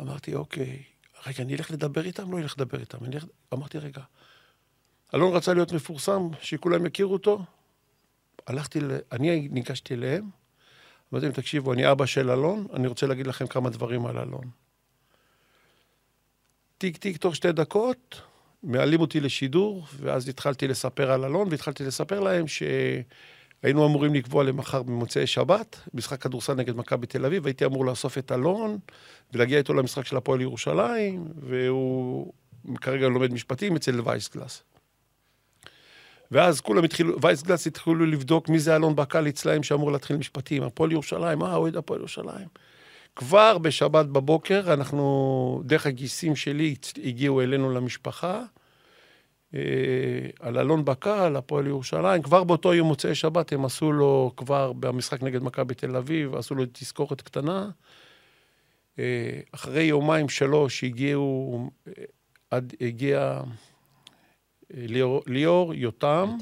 אמרתי, 0.00 0.34
אוקיי, 0.34 0.82
רגע, 1.26 1.42
אני 1.42 1.54
אלך 1.54 1.70
לדבר 1.70 2.04
איתם? 2.04 2.32
לא 2.32 2.38
אלך 2.38 2.54
לדבר 2.58 2.80
איתם. 2.80 2.98
אני 3.04 3.14
אלך... 3.16 3.24
אמרתי, 3.54 3.78
רגע, 3.78 4.02
אלון 5.14 5.36
רצה 5.36 5.54
להיות 5.54 5.72
מפורסם, 5.72 6.28
שכולם 6.40 6.86
יכירו 6.86 7.12
אותו. 7.12 7.44
הלכתי, 8.46 8.80
ל... 8.80 8.90
אני 9.12 9.48
ניגשתי 9.50 9.94
אליהם, 9.94 10.30
אמרתי 11.12 11.26
להם, 11.26 11.34
תקשיבו, 11.34 11.72
אני 11.72 11.90
אבא 11.90 12.06
של 12.06 12.30
אלון, 12.30 12.66
אני 12.74 12.86
רוצה 12.86 13.06
להגיד 13.06 13.26
לכם 13.26 13.46
כמה 13.46 13.70
דברים 13.70 14.06
על 14.06 14.18
אלון. 14.18 14.44
טיק 16.78 16.96
טיק, 16.96 17.16
תוך 17.16 17.36
שתי 17.36 17.52
דקות, 17.52 18.20
מעלים 18.62 19.00
אותי 19.00 19.20
לשידור, 19.20 19.86
ואז 20.00 20.28
התחלתי 20.28 20.68
לספר 20.68 21.10
על 21.10 21.24
אלון, 21.24 21.48
והתחלתי 21.50 21.84
לספר 21.84 22.20
להם 22.20 22.44
שהיינו 22.48 23.86
אמורים 23.86 24.14
לקבוע 24.14 24.44
למחר 24.44 24.82
במוצאי 24.82 25.26
שבת, 25.26 25.80
משחק 25.94 26.22
כדורסל 26.22 26.54
נגד 26.54 26.76
מכבי 26.76 27.06
תל 27.06 27.24
אביב, 27.24 27.46
הייתי 27.46 27.64
אמור 27.64 27.86
לאסוף 27.86 28.18
את 28.18 28.32
אלון 28.32 28.78
ולהגיע 29.32 29.58
איתו 29.58 29.74
למשחק 29.74 30.06
של 30.06 30.16
הפועל 30.16 30.40
ירושלים, 30.40 31.24
והוא 31.40 32.32
כרגע 32.80 33.08
לומד 33.08 33.32
משפטים 33.32 33.76
אצל 33.76 34.00
וייסגלס. 34.04 34.62
ואז 36.30 36.60
כולם 36.60 36.84
התחילו, 36.84 37.20
וייסגלס 37.22 37.66
התחילו 37.66 38.06
לבדוק 38.06 38.48
מי 38.48 38.58
זה 38.58 38.76
אלון 38.76 38.96
בקל 38.96 39.28
אצלהם 39.28 39.62
שאמור 39.62 39.92
להתחיל 39.92 40.16
משפטים. 40.16 40.62
הפועל 40.62 40.92
ירושלים, 40.92 41.42
אה, 41.42 41.56
אוהד 41.56 41.76
הפועל 41.76 42.00
ירושלים. 42.00 42.48
כבר 43.18 43.58
בשבת 43.58 44.06
בבוקר, 44.06 44.74
אנחנו, 44.74 45.62
דרך 45.64 45.86
הגיסים 45.86 46.36
שלי, 46.36 46.74
הגיעו 47.04 47.40
אלינו 47.40 47.70
למשפחה, 47.70 48.44
אה, 49.54 49.60
על 50.40 50.58
אלון 50.58 50.84
בקל, 50.84 51.36
הפועל 51.36 51.66
ירושלים. 51.66 52.22
כבר 52.22 52.44
באותו 52.44 52.74
יום 52.74 52.88
מוצאי 52.88 53.14
שבת 53.14 53.52
הם 53.52 53.64
עשו 53.64 53.92
לו, 53.92 54.32
כבר 54.36 54.72
במשחק 54.72 55.22
נגד 55.22 55.42
מכבי 55.42 55.74
תל 55.74 55.96
אביב, 55.96 56.34
עשו 56.34 56.54
לו 56.54 56.64
תזכורת 56.72 57.20
קטנה. 57.20 57.70
אה, 58.98 59.40
אחרי 59.52 59.82
יומיים, 59.82 60.28
שלוש, 60.28 60.84
הגיעו, 60.84 61.70
אה, 61.88 61.92
עד, 62.50 62.74
הגיע 62.80 63.40
ליאור, 64.70 65.22
ליאור 65.26 65.74
יותם 65.74 66.36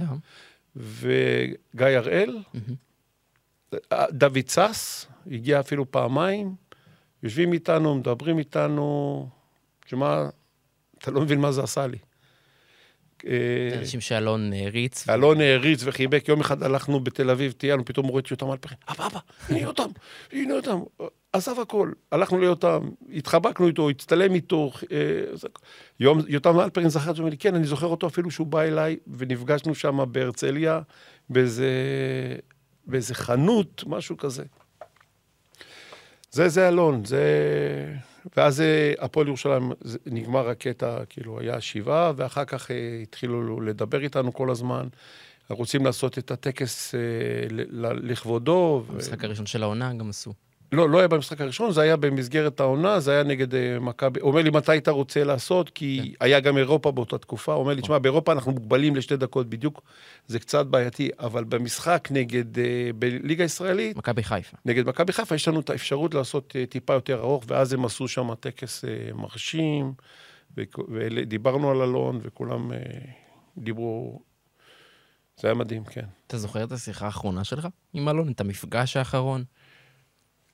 וגיא 0.76 1.86
הראל. 1.86 2.38
דוד 4.10 4.48
סס, 4.48 5.06
הגיע 5.30 5.60
אפילו 5.60 5.90
פעמיים. 5.90 6.65
יושבים 7.22 7.52
איתנו, 7.52 7.94
מדברים 7.94 8.38
איתנו, 8.38 9.28
תשמע, 9.86 10.28
אתה 10.98 11.10
לא 11.10 11.20
מבין 11.20 11.40
מה 11.40 11.52
זה 11.52 11.62
עשה 11.62 11.86
לי. 11.86 11.98
אה, 13.26 13.78
אנשים 13.78 14.00
שאלון 14.00 14.52
העריץ. 14.52 15.08
אלון 15.08 15.40
העריץ 15.40 15.80
וחיבק. 15.84 16.28
יום 16.28 16.40
אחד 16.40 16.62
הלכנו 16.62 17.00
בתל 17.00 17.30
אביב, 17.30 17.52
טיילנו, 17.52 17.84
פתאום 17.84 18.06
רואה 18.06 18.20
את 18.20 18.30
יותם 18.30 18.50
אלפרין. 18.50 18.78
אבא, 18.88 19.06
אבא, 19.06 19.18
הנה 19.48 19.58
יותם, 19.58 19.88
הנה 20.32 20.54
יותם. 20.54 20.78
עזב 21.32 21.60
הכל. 21.60 21.92
הלכנו 22.12 22.40
ליותם, 22.40 22.88
התחבקנו 23.14 23.66
איתו, 23.66 23.90
הצטלם 23.90 24.34
איתו. 24.34 24.72
אה, 24.92 24.98
יום, 26.00 26.20
יותם 26.28 26.60
אלפרין 26.60 26.88
זכר 26.88 27.10
את 27.10 27.16
זה, 27.16 27.22
לי, 27.22 27.36
כן, 27.36 27.54
אני 27.54 27.66
זוכר 27.66 27.86
אותו 27.86 28.06
אפילו 28.06 28.30
שהוא 28.30 28.46
בא 28.46 28.62
אליי, 28.62 28.96
ונפגשנו 29.16 29.74
שם 29.74 30.04
בהרצליה, 30.12 30.80
באיזה, 31.30 31.70
באיזה 32.86 33.14
חנות, 33.14 33.84
משהו 33.86 34.16
כזה. 34.16 34.44
זה, 36.36 36.48
זה 36.48 36.68
אלון, 36.68 37.04
זה... 37.04 37.24
ואז 38.36 38.60
אה, 38.60 38.92
הפועל 38.98 39.26
ירושלים, 39.26 39.72
נגמר 40.06 40.48
הקטע, 40.48 41.04
כאילו, 41.08 41.40
היה 41.40 41.60
שבעה, 41.60 42.12
ואחר 42.16 42.44
כך 42.44 42.70
אה, 42.70 42.98
התחילו 43.02 43.60
לדבר 43.60 44.02
איתנו 44.02 44.32
כל 44.32 44.50
הזמן. 44.50 44.88
רוצים 45.48 45.84
לעשות 45.84 46.18
את 46.18 46.30
הטקס 46.30 46.94
אה, 46.94 47.00
לכבודו. 47.80 48.84
המשחק 48.88 49.22
ו... 49.22 49.26
הראשון 49.26 49.46
של 49.46 49.62
העונה 49.62 49.92
גם 49.94 50.08
עשו. 50.08 50.32
לא, 50.72 50.90
לא 50.90 50.98
היה 50.98 51.08
במשחק 51.08 51.40
הראשון, 51.40 51.72
זה 51.72 51.80
היה 51.80 51.96
במסגרת 51.96 52.60
העונה, 52.60 53.00
זה 53.00 53.12
היה 53.12 53.22
נגד 53.22 53.52
uh, 53.52 53.56
מכבי. 53.80 54.20
אומר 54.20 54.42
לי, 54.42 54.50
מתי 54.50 54.78
אתה 54.78 54.90
רוצה 54.90 55.24
לעשות? 55.24 55.70
כי 55.70 56.00
כן. 56.02 56.24
היה 56.24 56.40
גם 56.40 56.58
אירופה 56.58 56.90
באותה 56.92 57.18
תקופה. 57.18 57.54
אומר 57.54 57.74
לי, 57.74 57.82
תשמע, 57.82 57.98
באירופה 57.98 58.32
אנחנו 58.32 58.52
מוגבלים 58.52 58.96
לשתי 58.96 59.16
דקות 59.16 59.50
בדיוק, 59.50 59.82
זה 60.26 60.38
קצת 60.38 60.66
בעייתי, 60.66 61.10
אבל 61.18 61.44
במשחק 61.44 62.08
נגד, 62.10 62.56
uh, 62.56 62.58
בליגה 62.98 63.44
הישראלית... 63.44 63.96
מכבי 63.96 64.22
חיפה. 64.22 64.56
נגד 64.64 64.88
מכבי 64.88 65.12
חיפה, 65.12 65.34
יש 65.34 65.48
לנו 65.48 65.60
את 65.60 65.70
האפשרות 65.70 66.14
לעשות 66.14 66.52
uh, 66.56 66.70
טיפה 66.70 66.92
יותר 66.92 67.18
ארוך, 67.18 67.44
ואז 67.46 67.72
הם 67.72 67.84
עשו 67.84 68.08
שם 68.08 68.34
טקס 68.34 68.84
uh, 68.84 69.14
מרשים, 69.14 69.92
ודיברנו 70.56 71.70
על 71.70 71.82
אלון, 71.82 72.20
וכולם 72.22 72.70
uh, 72.70 72.74
דיברו... 73.58 74.20
זה 75.40 75.48
היה 75.48 75.54
מדהים, 75.54 75.84
כן. 75.84 76.04
אתה 76.26 76.38
זוכר 76.38 76.64
את 76.64 76.72
השיחה 76.72 77.06
האחרונה 77.06 77.44
שלך 77.44 77.68
עם 77.92 78.08
אלון? 78.08 78.30
את 78.30 78.40
המפגש 78.40 78.96
האחרון? 78.96 79.44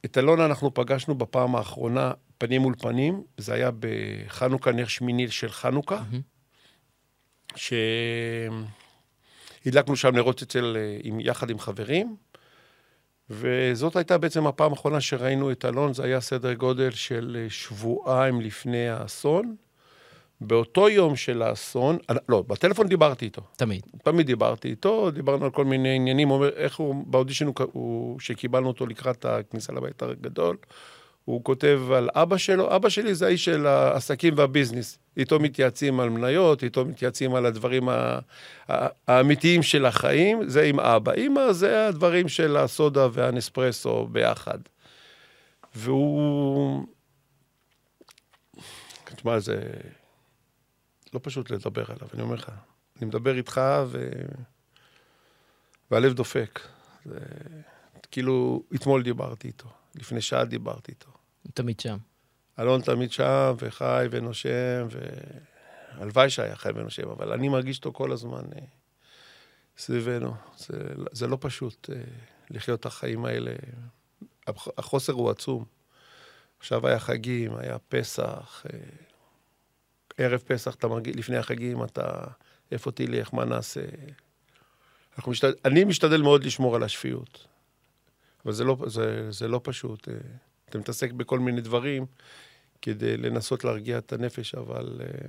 את 0.04 0.18
אלונה 0.18 0.46
אנחנו 0.46 0.74
פגשנו 0.74 1.14
בפעם 1.14 1.56
האחרונה 1.56 2.12
פנים 2.38 2.62
מול 2.62 2.74
פנים, 2.78 3.22
זה 3.36 3.54
היה 3.54 3.70
בחנוכה, 3.78 4.72
נר 4.72 4.86
שמיני 4.86 5.28
של 5.28 5.50
חנוכה, 5.50 5.98
mm-hmm. 5.98 7.56
שהדלקנו 9.64 9.96
שם 9.96 10.16
נרות 10.16 10.42
אצל, 10.42 10.76
עם, 11.02 11.20
יחד 11.20 11.50
עם 11.50 11.58
חברים, 11.58 12.16
וזאת 13.30 13.96
הייתה 13.96 14.18
בעצם 14.18 14.46
הפעם 14.46 14.70
האחרונה 14.72 15.00
שראינו 15.00 15.52
את 15.52 15.64
אלון, 15.64 15.94
זה 15.94 16.04
היה 16.04 16.20
סדר 16.20 16.54
גודל 16.54 16.90
של 16.90 17.46
שבועיים 17.48 18.40
לפני 18.40 18.88
האסון. 18.88 19.56
באותו 20.46 20.88
יום 20.88 21.16
של 21.16 21.42
האסון, 21.42 21.98
לא, 22.28 22.44
בטלפון 22.46 22.88
דיברתי 22.88 23.24
איתו. 23.24 23.42
תמיד. 23.56 23.82
תמיד 24.04 24.26
דיברתי 24.26 24.68
איתו, 24.68 25.10
דיברנו 25.10 25.44
על 25.44 25.50
כל 25.50 25.64
מיני 25.64 25.96
עניינים, 25.96 26.28
הוא 26.28 26.36
אומר, 26.36 26.48
איך 26.48 26.76
הוא, 26.76 27.04
באודישן 27.06 27.46
הוא, 27.72 28.20
שקיבלנו 28.20 28.68
אותו 28.68 28.86
לקראת 28.86 29.24
הכניסה 29.24 29.72
לבית 29.72 30.02
הגדול, 30.02 30.56
הוא 31.24 31.44
כותב 31.44 31.80
על 31.94 32.08
אבא 32.14 32.36
שלו, 32.36 32.76
אבא 32.76 32.88
שלי 32.88 33.14
זה 33.14 33.26
האיש 33.26 33.44
של 33.44 33.66
העסקים 33.66 34.34
והביזנס. 34.36 34.98
איתו 35.16 35.40
מתייעצים 35.40 36.00
על 36.00 36.10
מניות, 36.10 36.64
איתו 36.64 36.84
מתייעצים 36.84 37.34
על 37.34 37.46
הדברים 37.46 37.88
האמיתיים 39.08 39.62
של 39.62 39.86
החיים, 39.86 40.48
זה 40.48 40.62
עם 40.62 40.80
אבא. 40.80 41.12
אמא 41.14 41.52
זה 41.52 41.88
הדברים 41.88 42.28
של 42.28 42.56
הסודה 42.56 43.08
והנספרסו 43.12 44.06
ביחד. 44.06 44.58
והוא... 45.74 46.84
תשמע, 49.04 49.38
זה... 49.38 49.62
לא 51.14 51.20
פשוט 51.22 51.50
לדבר 51.50 51.84
עליו, 51.88 52.08
אני 52.14 52.22
אומר 52.22 52.34
לך. 52.34 52.50
אני 52.98 53.06
מדבר 53.06 53.36
איתך 53.36 53.60
ו... 53.86 54.12
והלב 55.90 56.12
דופק. 56.12 56.60
זה... 57.04 57.18
כאילו, 58.10 58.62
אתמול 58.74 59.02
דיברתי 59.02 59.48
איתו, 59.48 59.68
לפני 59.94 60.20
שעה 60.20 60.44
דיברתי 60.44 60.92
איתו. 60.92 61.10
הוא 61.42 61.52
תמיד 61.54 61.80
שם. 61.80 61.98
אלון 62.58 62.80
תמיד 62.80 63.12
שם, 63.12 63.54
וחי 63.58 64.06
ונושם, 64.10 64.86
והלוואי 65.98 66.30
שהיה 66.30 66.56
חי 66.56 66.70
ונושם, 66.74 67.08
אבל 67.08 67.32
אני 67.32 67.48
מרגיש 67.48 67.78
אותו 67.78 67.92
כל 67.92 68.12
הזמן 68.12 68.42
אה, 68.56 68.64
סביבנו. 69.78 70.34
זה, 70.56 70.76
זה 71.12 71.26
לא 71.26 71.38
פשוט 71.40 71.90
אה, 71.92 72.02
לחיות 72.50 72.80
את 72.80 72.86
החיים 72.86 73.24
האלה. 73.24 73.52
החוסר 74.78 75.12
הוא 75.12 75.30
עצום. 75.30 75.64
עכשיו 76.58 76.86
היה 76.86 76.98
חגים, 76.98 77.56
היה 77.56 77.78
פסח. 77.78 78.66
אה, 78.72 78.78
ערב 80.18 80.40
פסח, 80.46 80.74
אתה 80.74 80.88
מרגיש, 80.88 81.16
לפני 81.16 81.36
החגים, 81.36 81.84
אתה, 81.84 82.24
איפה 82.72 82.92
תלך, 82.92 83.34
מה 83.34 83.44
נעשה? 83.44 83.80
משתד... 85.26 85.52
אני 85.64 85.84
משתדל 85.84 86.22
מאוד 86.22 86.44
לשמור 86.44 86.76
על 86.76 86.82
השפיות, 86.82 87.46
אבל 88.44 88.52
זה 88.52 88.64
לא, 88.64 88.76
זה, 88.86 89.30
זה 89.30 89.48
לא 89.48 89.60
פשוט. 89.62 90.08
אה, 90.08 90.14
אתה 90.68 90.78
מתעסק 90.78 91.12
בכל 91.12 91.38
מיני 91.38 91.60
דברים 91.60 92.06
כדי 92.82 93.16
לנסות 93.16 93.64
להרגיע 93.64 93.98
את 93.98 94.12
הנפש, 94.12 94.54
אבל 94.54 95.00
אה, 95.00 95.28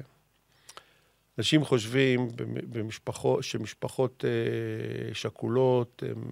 אנשים 1.37 1.65
חושבים 1.65 2.27
במשפחות, 2.71 3.43
שמשפחות 3.43 4.25
אה, 4.27 5.13
שכולות, 5.13 6.03
הם... 6.07 6.23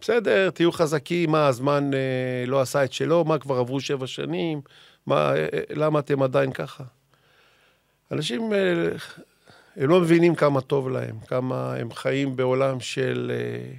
בסדר, 0.00 0.50
תהיו 0.50 0.72
חזקים, 0.72 1.30
מה, 1.30 1.46
הזמן 1.46 1.90
לא 2.46 2.60
עשה 2.60 2.84
את 2.84 2.92
שלו, 2.92 3.24
מה, 3.24 3.38
כבר 3.38 3.58
עברו 3.58 3.80
שבע 3.80 4.06
שנים, 4.06 4.60
מה, 5.06 5.32
למה 5.70 5.98
אתם 5.98 6.22
עדיין 6.22 6.52
ככה? 6.52 6.84
אנשים, 8.12 8.52
אה, 8.52 8.58
הם 9.76 9.88
לא 9.88 10.00
מבינים 10.00 10.34
כמה 10.34 10.60
טוב 10.60 10.88
להם, 10.88 11.20
כמה 11.20 11.74
הם 11.74 11.92
חיים 11.92 12.36
בעולם 12.36 12.80
של... 12.80 13.32
אה, 13.34 13.72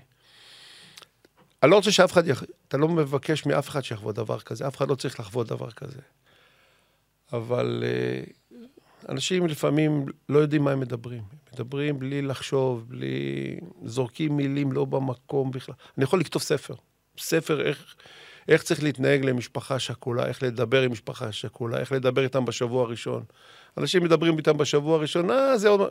אני 1.63 1.71
לא 1.71 1.75
רוצה 1.75 1.91
שאף 1.91 2.11
אחד, 2.11 2.27
יח... 2.27 2.43
אתה 2.67 2.77
לא 2.77 2.87
מבקש 2.87 3.45
מאף 3.45 3.69
אחד 3.69 3.83
שיחוות 3.83 4.15
דבר 4.15 4.39
כזה, 4.39 4.67
אף 4.67 4.77
אחד 4.77 4.89
לא 4.89 4.95
צריך 4.95 5.19
לחוות 5.19 5.47
דבר 5.47 5.71
כזה. 5.71 5.99
אבל 7.33 7.83
אה, 7.85 8.23
אנשים 9.09 9.47
לפעמים 9.47 10.05
לא 10.29 10.39
יודעים 10.39 10.63
מה 10.63 10.71
הם 10.71 10.79
מדברים. 10.79 11.21
מדברים 11.53 11.99
בלי 11.99 12.21
לחשוב, 12.21 12.85
בלי... 12.87 13.59
זורקים 13.83 14.37
מילים 14.37 14.71
לא 14.71 14.85
במקום 14.85 15.51
בכלל. 15.51 15.75
אני 15.97 16.03
יכול 16.03 16.19
לכתוב 16.19 16.41
ספר. 16.41 16.75
ספר 17.17 17.61
איך, 17.61 17.95
איך 18.47 18.63
צריך 18.63 18.83
להתנהג 18.83 19.25
למשפחה 19.25 19.79
שכולה, 19.79 20.27
איך 20.27 20.43
לדבר 20.43 20.81
עם 20.81 20.91
משפחה 20.91 21.31
שכולה, 21.31 21.79
איך 21.79 21.91
לדבר 21.91 22.23
איתם 22.23 22.45
בשבוע 22.45 22.83
הראשון. 22.83 23.23
אנשים 23.77 24.03
מדברים 24.03 24.37
איתם 24.37 24.57
בשבוע 24.57 24.95
הראשון, 24.97 25.31
אה, 25.31 25.57
זה 25.57 25.69
עוד... 25.69 25.81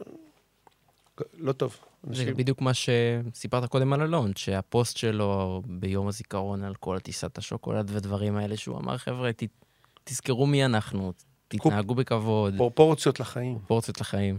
לא 1.39 1.53
טוב. 1.53 1.77
אנשים... 2.09 2.25
זה 2.25 2.35
בדיוק 2.35 2.61
מה 2.61 2.71
שסיפרת 2.75 3.69
קודם 3.69 3.93
על 3.93 4.03
אלון, 4.03 4.33
שהפוסט 4.37 4.97
שלו 4.97 5.63
ביום 5.67 6.09
הזיכרון 6.09 6.65
על 6.65 6.75
כל 6.75 6.99
טיסת 6.99 7.39
השוקולד 7.39 7.91
ודברים 7.93 8.37
האלה, 8.37 8.57
שהוא 8.57 8.79
אמר, 8.79 8.99
חבר'ה, 8.99 9.33
ת, 9.33 9.43
תזכרו 10.05 10.47
מי 10.47 10.65
אנחנו. 10.65 11.13
תתנהגו 11.49 11.95
בכבוד, 11.95 12.55
פרופורציות 12.57 13.21
לחיים. 13.21 13.55
פרופורציות 13.55 14.01
לחיים. 14.01 14.39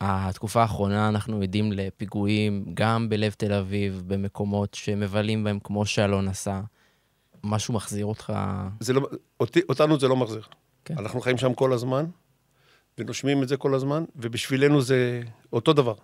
התקופה 0.00 0.62
האחרונה 0.62 1.08
אנחנו 1.08 1.40
עדים 1.42 1.72
לפיגועים 1.72 2.64
גם 2.74 3.08
בלב 3.08 3.32
תל 3.32 3.52
אביב, 3.52 4.02
במקומות 4.06 4.74
שמבלים 4.74 5.44
בהם 5.44 5.58
כמו 5.64 5.86
שאלון 5.86 6.28
עשה. 6.28 6.60
משהו 7.44 7.74
מחזיר 7.74 8.06
אותך... 8.06 8.32
זה 8.80 8.92
לא, 8.92 9.08
אותי, 9.40 9.60
אותנו 9.68 9.98
זה 9.98 10.08
לא 10.08 10.16
מחזיר. 10.16 10.42
כן. 10.84 10.98
אנחנו 10.98 11.20
חיים 11.20 11.38
שם 11.38 11.54
כל 11.54 11.72
הזמן, 11.72 12.04
ונושמים 12.98 13.42
את 13.42 13.48
זה 13.48 13.56
כל 13.56 13.74
הזמן, 13.74 14.04
ובשבילנו 14.16 14.82
זה 14.82 15.22
אותו 15.52 15.72
דבר. 15.72 15.94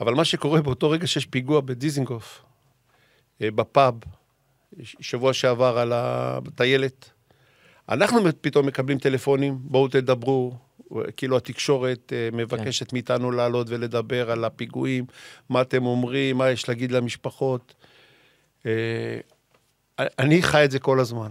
אבל 0.00 0.14
מה 0.14 0.24
שקורה 0.24 0.62
באותו 0.62 0.90
רגע 0.90 1.06
שיש 1.06 1.26
פיגוע 1.26 1.60
בדיזינגוף, 1.60 2.42
אה, 3.42 3.50
בפאב, 3.50 3.94
שבוע 4.82 5.32
שעבר 5.32 5.78
על 5.78 5.92
הטיילת, 5.94 7.10
אנחנו 7.88 8.20
פתאום 8.40 8.66
מקבלים 8.66 8.98
טלפונים, 8.98 9.58
בואו 9.60 9.88
תדברו, 9.88 10.52
כאילו 11.16 11.36
התקשורת 11.36 12.12
אה, 12.12 12.28
מבקשת 12.32 12.92
מאיתנו 12.92 13.30
לעלות 13.30 13.66
ולדבר 13.70 14.30
על 14.30 14.44
הפיגועים, 14.44 15.04
מה 15.48 15.60
אתם 15.60 15.86
אומרים, 15.86 16.38
מה 16.38 16.50
יש 16.50 16.68
להגיד 16.68 16.92
למשפחות. 16.92 17.74
אני 19.98 20.42
חי 20.42 20.64
את 20.64 20.70
זה 20.70 20.78
כל 20.78 21.00
הזמן. 21.00 21.30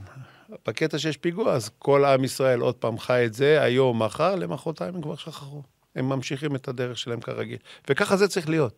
בקטע 0.67 0.99
שיש 0.99 1.17
פיגוע, 1.17 1.53
אז 1.53 1.69
כל 1.79 2.05
עם 2.05 2.23
ישראל 2.23 2.59
עוד 2.59 2.75
פעם 2.75 2.97
חי 2.99 3.25
את 3.25 3.33
זה, 3.33 3.61
היום, 3.61 4.01
מחר, 4.03 4.35
למחרתיים 4.35 4.95
הם 4.95 5.01
כבר 5.01 5.15
שכחו. 5.15 5.61
הם 5.95 6.09
ממשיכים 6.09 6.55
את 6.55 6.67
הדרך 6.67 6.97
שלהם 6.97 7.21
כרגיל. 7.21 7.57
וככה 7.89 8.17
זה 8.17 8.27
צריך 8.27 8.49
להיות. 8.49 8.73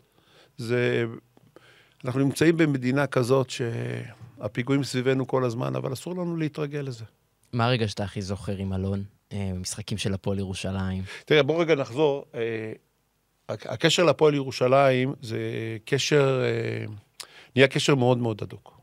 זה... 0.57 1.05
אנחנו 2.05 2.19
נמצאים 2.19 2.57
במדינה 2.57 3.07
כזאת 3.07 3.49
שהפיגועים 3.49 4.83
סביבנו 4.83 5.27
כל 5.27 5.43
הזמן, 5.43 5.75
אבל 5.75 5.93
אסור 5.93 6.13
לנו 6.13 6.37
להתרגל 6.37 6.79
לזה. 6.79 7.05
מה 7.53 7.65
הרגע 7.65 7.87
שאתה 7.87 8.03
הכי 8.03 8.21
זוכר 8.21 8.57
עם 8.57 8.73
אלון? 8.73 9.03
אה, 9.33 9.51
משחקים 9.55 9.97
של 9.97 10.13
הפועל 10.13 10.39
ירושלים. 10.39 11.03
תראה, 11.25 11.43
בוא 11.43 11.61
רגע 11.61 11.75
נחזור. 11.75 12.25
אה, 12.35 12.71
הק- 13.49 13.67
הקשר 13.67 14.03
להפועל 14.03 14.33
ירושלים 14.33 15.13
זה 15.21 15.37
קשר, 15.85 16.41
אה, 16.43 16.85
נהיה 17.55 17.67
קשר 17.67 17.95
מאוד 17.95 18.17
מאוד 18.17 18.43
הדוק. 18.43 18.74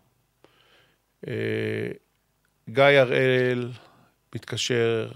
אה, 1.29 1.93
גיא 2.71 2.85
הראל 2.85 3.71
מתקשר, 4.35 5.11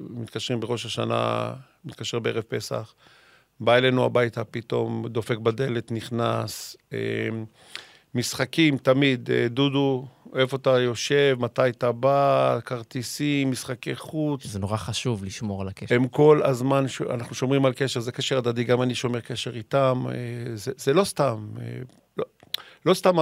מתקשרים 0.00 0.60
בראש 0.60 0.86
השנה, 0.86 1.52
מתקשר 1.84 2.18
בערב 2.18 2.42
פסח, 2.42 2.94
בא 3.60 3.76
אלינו 3.76 4.04
הביתה 4.04 4.44
פתאום, 4.44 5.08
דופק 5.08 5.38
בדלת, 5.38 5.92
נכנס. 5.92 6.76
אה, 6.92 6.98
משחקים 8.14 8.78
תמיד, 8.78 9.30
אה, 9.30 9.48
דודו, 9.48 10.06
איפה 10.36 10.56
אתה 10.56 10.70
יושב, 10.70 11.36
מתי 11.40 11.68
אתה 11.68 11.92
בא, 11.92 12.58
כרטיסים, 12.64 13.50
משחקי 13.50 13.96
חוץ. 13.96 14.46
זה 14.46 14.58
נורא 14.58 14.76
חשוב 14.76 15.24
לשמור 15.24 15.62
על 15.62 15.68
הקשר. 15.68 15.94
הם 15.94 16.08
כל 16.08 16.40
הזמן. 16.44 16.84
אנחנו 17.10 17.34
שומרים 17.34 17.66
על 17.66 17.72
קשר, 17.72 18.00
זה 18.00 18.12
קשר 18.12 18.38
הדדי, 18.38 18.64
גם 18.64 18.82
אני 18.82 18.94
שומר 18.94 19.20
קשר 19.20 19.56
איתם. 19.56 20.06
זה, 20.54 20.72
זה 20.76 20.94
לא 20.94 21.04
סתם, 21.04 21.48
לא, 22.16 22.24
לא 22.86 22.94
סתם, 22.94 23.16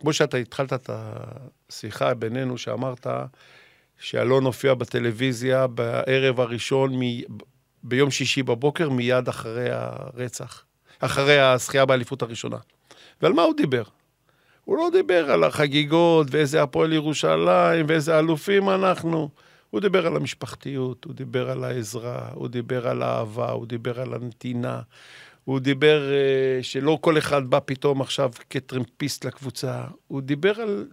כמו 0.00 0.12
שאתה 0.12 0.36
התחלת 0.36 0.72
את 0.72 0.90
השיחה 0.92 2.14
בינינו, 2.14 2.58
שאמרת 2.58 3.06
שאלון 3.98 4.44
הופיע 4.44 4.74
בטלוויזיה 4.74 5.66
בערב 5.66 6.40
הראשון, 6.40 7.02
מ... 7.02 7.20
ביום 7.82 8.10
שישי 8.10 8.42
בבוקר, 8.42 8.90
מיד 8.90 9.28
אחרי 9.28 9.68
הרצח, 9.70 10.64
אחרי 10.98 11.40
הזכייה 11.40 11.84
באליפות 11.84 12.22
הראשונה. 12.22 12.56
ועל 13.22 13.32
מה 13.32 13.42
הוא 13.42 13.54
דיבר? 13.56 13.82
הוא 14.64 14.76
לא 14.76 14.88
דיבר 14.92 15.30
על 15.30 15.44
החגיגות 15.44 16.26
ואיזה 16.30 16.62
הפועל 16.62 16.92
ירושלים 16.92 17.86
ואיזה 17.88 18.18
אלופים 18.18 18.70
אנחנו. 18.70 19.28
הוא 19.70 19.80
דיבר 19.80 20.06
על 20.06 20.16
המשפחתיות, 20.16 21.04
הוא 21.04 21.14
דיבר 21.14 21.50
על 21.50 21.64
העזרה, 21.64 22.28
הוא 22.34 22.48
דיבר 22.48 22.88
על 22.88 23.02
האהבה, 23.02 23.50
הוא 23.50 23.66
דיבר 23.66 24.00
על 24.00 24.14
הנתינה, 24.14 24.80
הוא 25.44 25.60
דיבר 25.60 26.10
uh, 26.10 26.62
שלא 26.62 26.98
כל 27.00 27.18
אחד 27.18 27.50
בא 27.50 27.58
פתאום 27.64 28.00
עכשיו 28.00 28.30
כטרמפיסט 28.50 29.24
לקבוצה, 29.24 29.84
הוא 30.08 30.20
דיבר 30.20 30.60
על... 30.60 30.86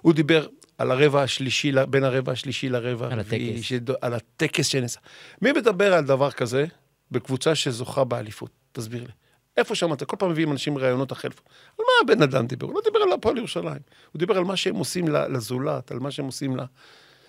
הוא 0.00 0.12
דיבר 0.12 0.46
על 0.78 0.90
הרבע 0.90 1.22
השלישי, 1.22 1.72
בין 1.90 2.04
הרבע 2.04 2.32
השלישי 2.32 2.68
לרבע 2.68 3.06
על 3.06 3.12
הרביעי. 3.12 3.62
על 4.00 4.14
הטקס 4.14 4.66
שנעשה. 4.66 5.00
מי 5.42 5.52
מדבר 5.52 5.94
על 5.94 6.04
דבר 6.04 6.30
כזה 6.30 6.66
בקבוצה 7.10 7.54
שזוכה 7.54 8.04
באליפות? 8.04 8.50
תסביר 8.72 9.02
לי. 9.02 9.12
איפה 9.56 9.74
שמעת? 9.74 10.02
כל 10.02 10.16
פעם 10.16 10.30
מביאים 10.30 10.52
אנשים 10.52 10.78
ראיונות 10.78 11.12
אחר. 11.12 11.28
על 11.28 11.84
מה 11.84 12.12
הבן 12.12 12.22
אדם 12.22 12.46
דיבר? 12.46 12.66
הוא 12.66 12.74
לא 12.74 12.80
דיבר 12.84 12.98
על 12.98 13.12
הפועל 13.12 13.36
ירושלים. 13.36 13.80
הוא 14.12 14.18
דיבר 14.18 14.38
על 14.38 14.44
מה 14.44 14.56
שהם 14.56 14.76
עושים 14.76 15.08
לזולת, 15.08 15.90
על 15.90 15.98
מה 15.98 16.10
שהם 16.10 16.26
עושים 16.26 16.56
ל... 16.56 16.60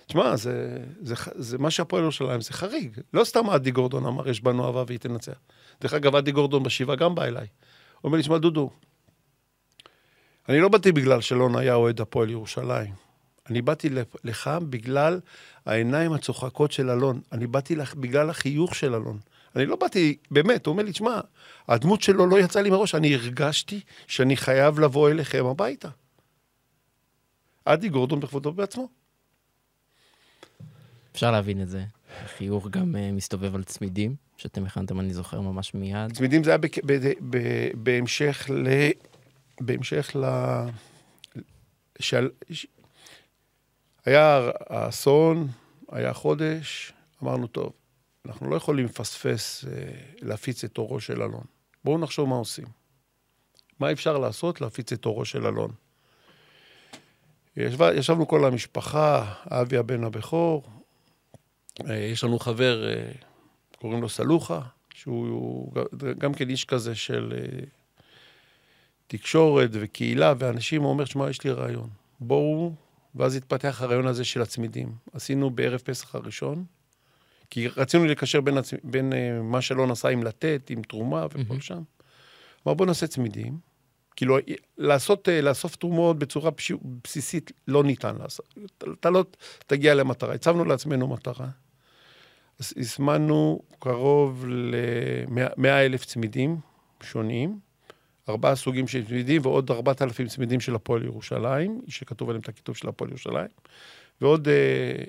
תשמע, 0.06 0.36
זה, 0.36 0.78
זה, 1.02 1.14
זה 1.34 1.58
מה 1.58 1.70
שהפועל 1.70 2.02
ירושלים, 2.02 2.40
זה 2.40 2.52
חריג. 2.52 3.00
לא 3.14 3.24
סתם 3.24 3.50
אדי 3.50 3.70
גורדון 3.70 4.06
אמר, 4.06 4.28
יש 4.28 4.40
בנו 4.40 4.66
אהבה 4.66 4.84
והיא 4.86 4.98
תנצח. 4.98 5.34
דרך 5.80 5.94
אגב, 5.94 6.16
אדי 6.16 6.32
גורדון 6.32 6.62
בשבעה 6.62 6.96
גם 6.96 7.14
בא 7.14 7.24
אליי. 7.24 7.46
הוא 7.46 8.08
אומר 8.08 8.16
לי, 8.16 8.22
תשמע, 8.22 8.38
דודו, 8.38 8.70
אני 10.48 10.60
לא 10.60 10.68
באתי 10.68 10.92
בגלל 10.92 11.20
שלא 11.20 11.48
היה 11.58 11.74
אוהד 11.74 12.00
הפועל 12.00 12.30
ירושלים. 12.30 12.94
אני 13.50 13.62
באתי 13.62 13.88
לך 14.24 14.50
בגלל 14.70 15.20
העיניים 15.66 16.12
הצוחקות 16.12 16.72
של 16.72 16.90
אלון. 16.90 17.20
אני 17.32 17.46
באתי 17.46 17.76
לך 17.76 17.94
בגלל 17.94 18.30
החיוך 18.30 18.74
של 18.74 18.94
אלון. 18.94 19.18
אני 19.56 19.66
לא 19.66 19.76
באתי, 19.76 20.16
באמת, 20.30 20.66
הוא 20.66 20.72
אומר 20.72 20.82
לי, 20.82 20.92
תשמע, 20.92 21.20
הדמות 21.68 22.02
שלו 22.02 22.26
לא 22.26 22.40
יצאה 22.40 22.62
לי 22.62 22.70
מראש, 22.70 22.94
אני 22.94 23.14
הרגשתי 23.14 23.80
שאני 24.06 24.36
חייב 24.36 24.80
לבוא 24.80 25.10
אליכם 25.10 25.46
הביתה. 25.46 25.88
אדי 27.64 27.88
גורדון 27.88 28.20
בכבודו 28.20 28.52
בעצמו. 28.52 28.88
אפשר 31.16 31.30
להבין 31.30 31.62
את 31.62 31.68
זה. 31.68 31.84
החיוך 32.24 32.68
גם 32.68 32.96
אה, 32.96 33.12
מסתובב 33.12 33.54
על 33.54 33.64
צמידים, 33.64 34.16
שאתם 34.36 34.64
הכנתם, 34.64 35.00
אני 35.00 35.14
זוכר, 35.14 35.40
ממש 35.40 35.74
מיד. 35.74 36.12
צמידים 36.12 36.44
זה 36.44 36.50
היה 36.50 36.58
בק... 36.58 36.84
ב... 36.84 37.12
ב... 37.30 37.38
בהמשך 37.74 38.50
ל... 38.50 38.68
בהמשך 39.60 40.16
ל... 40.16 40.24
שעל... 41.98 42.30
ש... 42.50 42.66
היה 44.04 44.50
האסון, 44.66 45.48
היה 45.92 46.12
חודש, 46.12 46.92
אמרנו, 47.22 47.46
טוב, 47.46 47.72
אנחנו 48.26 48.50
לא 48.50 48.56
יכולים 48.56 48.84
לפספס, 48.84 49.64
אה, 49.64 49.70
להפיץ 50.22 50.64
את 50.64 50.78
אורו 50.78 51.00
של 51.00 51.22
אלון. 51.22 51.44
בואו 51.84 51.98
נחשוב 51.98 52.28
מה 52.28 52.36
עושים. 52.36 52.66
מה 53.80 53.92
אפשר 53.92 54.18
לעשות? 54.18 54.60
להפיץ 54.60 54.92
את 54.92 55.06
אורו 55.06 55.24
של 55.24 55.46
אלון. 55.46 55.70
ישבנו 57.56 58.28
כל 58.28 58.44
המשפחה, 58.44 59.34
אבי 59.50 59.76
הבן 59.76 60.04
הבכור, 60.04 60.75
יש 61.84 62.24
לנו 62.24 62.38
חבר, 62.38 62.88
אה, 62.88 63.12
קוראים 63.78 64.02
לו 64.02 64.08
סלוחה, 64.08 64.60
שהוא 64.94 65.72
גם 66.18 66.34
כן 66.34 66.48
איש 66.48 66.64
כזה 66.64 66.94
של 66.94 67.32
אה, 67.36 67.64
תקשורת 69.06 69.70
וקהילה, 69.72 70.34
ואנשים, 70.38 70.82
הוא 70.82 70.90
אומר, 70.90 71.04
שמע, 71.04 71.30
יש 71.30 71.44
לי 71.44 71.50
רעיון. 71.50 71.88
בואו, 72.20 72.72
ואז 73.14 73.36
התפתח 73.36 73.82
הרעיון 73.82 74.06
הזה 74.06 74.24
של 74.24 74.42
הצמידים. 74.42 74.92
עשינו 75.12 75.50
בערב 75.50 75.80
פסח 75.84 76.14
הראשון, 76.14 76.64
כי 77.50 77.68
רצינו 77.68 78.04
לקשר 78.04 78.40
בין, 78.40 78.58
הצ... 78.58 78.74
בין 78.84 79.12
אה, 79.12 79.42
מה 79.42 79.62
שלא 79.62 79.86
נסע 79.86 80.08
עם 80.08 80.22
לתת, 80.22 80.70
עם 80.70 80.82
תרומה 80.82 81.26
וכל 81.26 81.38
מהמם. 81.48 81.60
שם. 81.60 81.82
אמר, 82.66 82.74
בואו 82.74 82.86
נעשה 82.86 83.06
צמידים. 83.06 83.58
כאילו, 84.16 84.38
לעשות, 84.78 85.28
אה, 85.28 85.40
לאסוף 85.40 85.76
תרומות 85.76 86.18
בצורה. 86.18 86.50
בסיסית 87.04 87.52
לא 87.68 87.84
ניתן 87.84 88.16
לעשות. 88.16 88.54
אתה 89.00 89.10
לא 89.10 89.24
תגיע 89.66 89.94
למטרה. 89.94 90.34
הצבנו 90.34 90.64
לעצמנו 90.64 91.06
מטרה. 91.06 91.48
אז 92.60 92.72
הזמנו 92.76 93.60
קרוב 93.78 94.44
ל-100 94.48 95.66
אלף 95.66 96.04
צמידים 96.04 96.56
שונים, 97.02 97.58
ארבעה 98.28 98.56
סוגים 98.56 98.88
של 98.88 99.06
צמידים 99.06 99.42
ועוד 99.44 99.70
4,000 99.70 100.28
צמידים 100.28 100.60
של 100.60 100.74
הפועל 100.74 101.04
ירושלים, 101.04 101.80
שכתוב 101.88 102.28
עליהם 102.28 102.42
את 102.42 102.48
הכיתוב 102.48 102.76
של 102.76 102.88
הפועל 102.88 103.10
ירושלים, 103.10 103.48
ועוד 104.20 104.48
אה, 104.48 105.04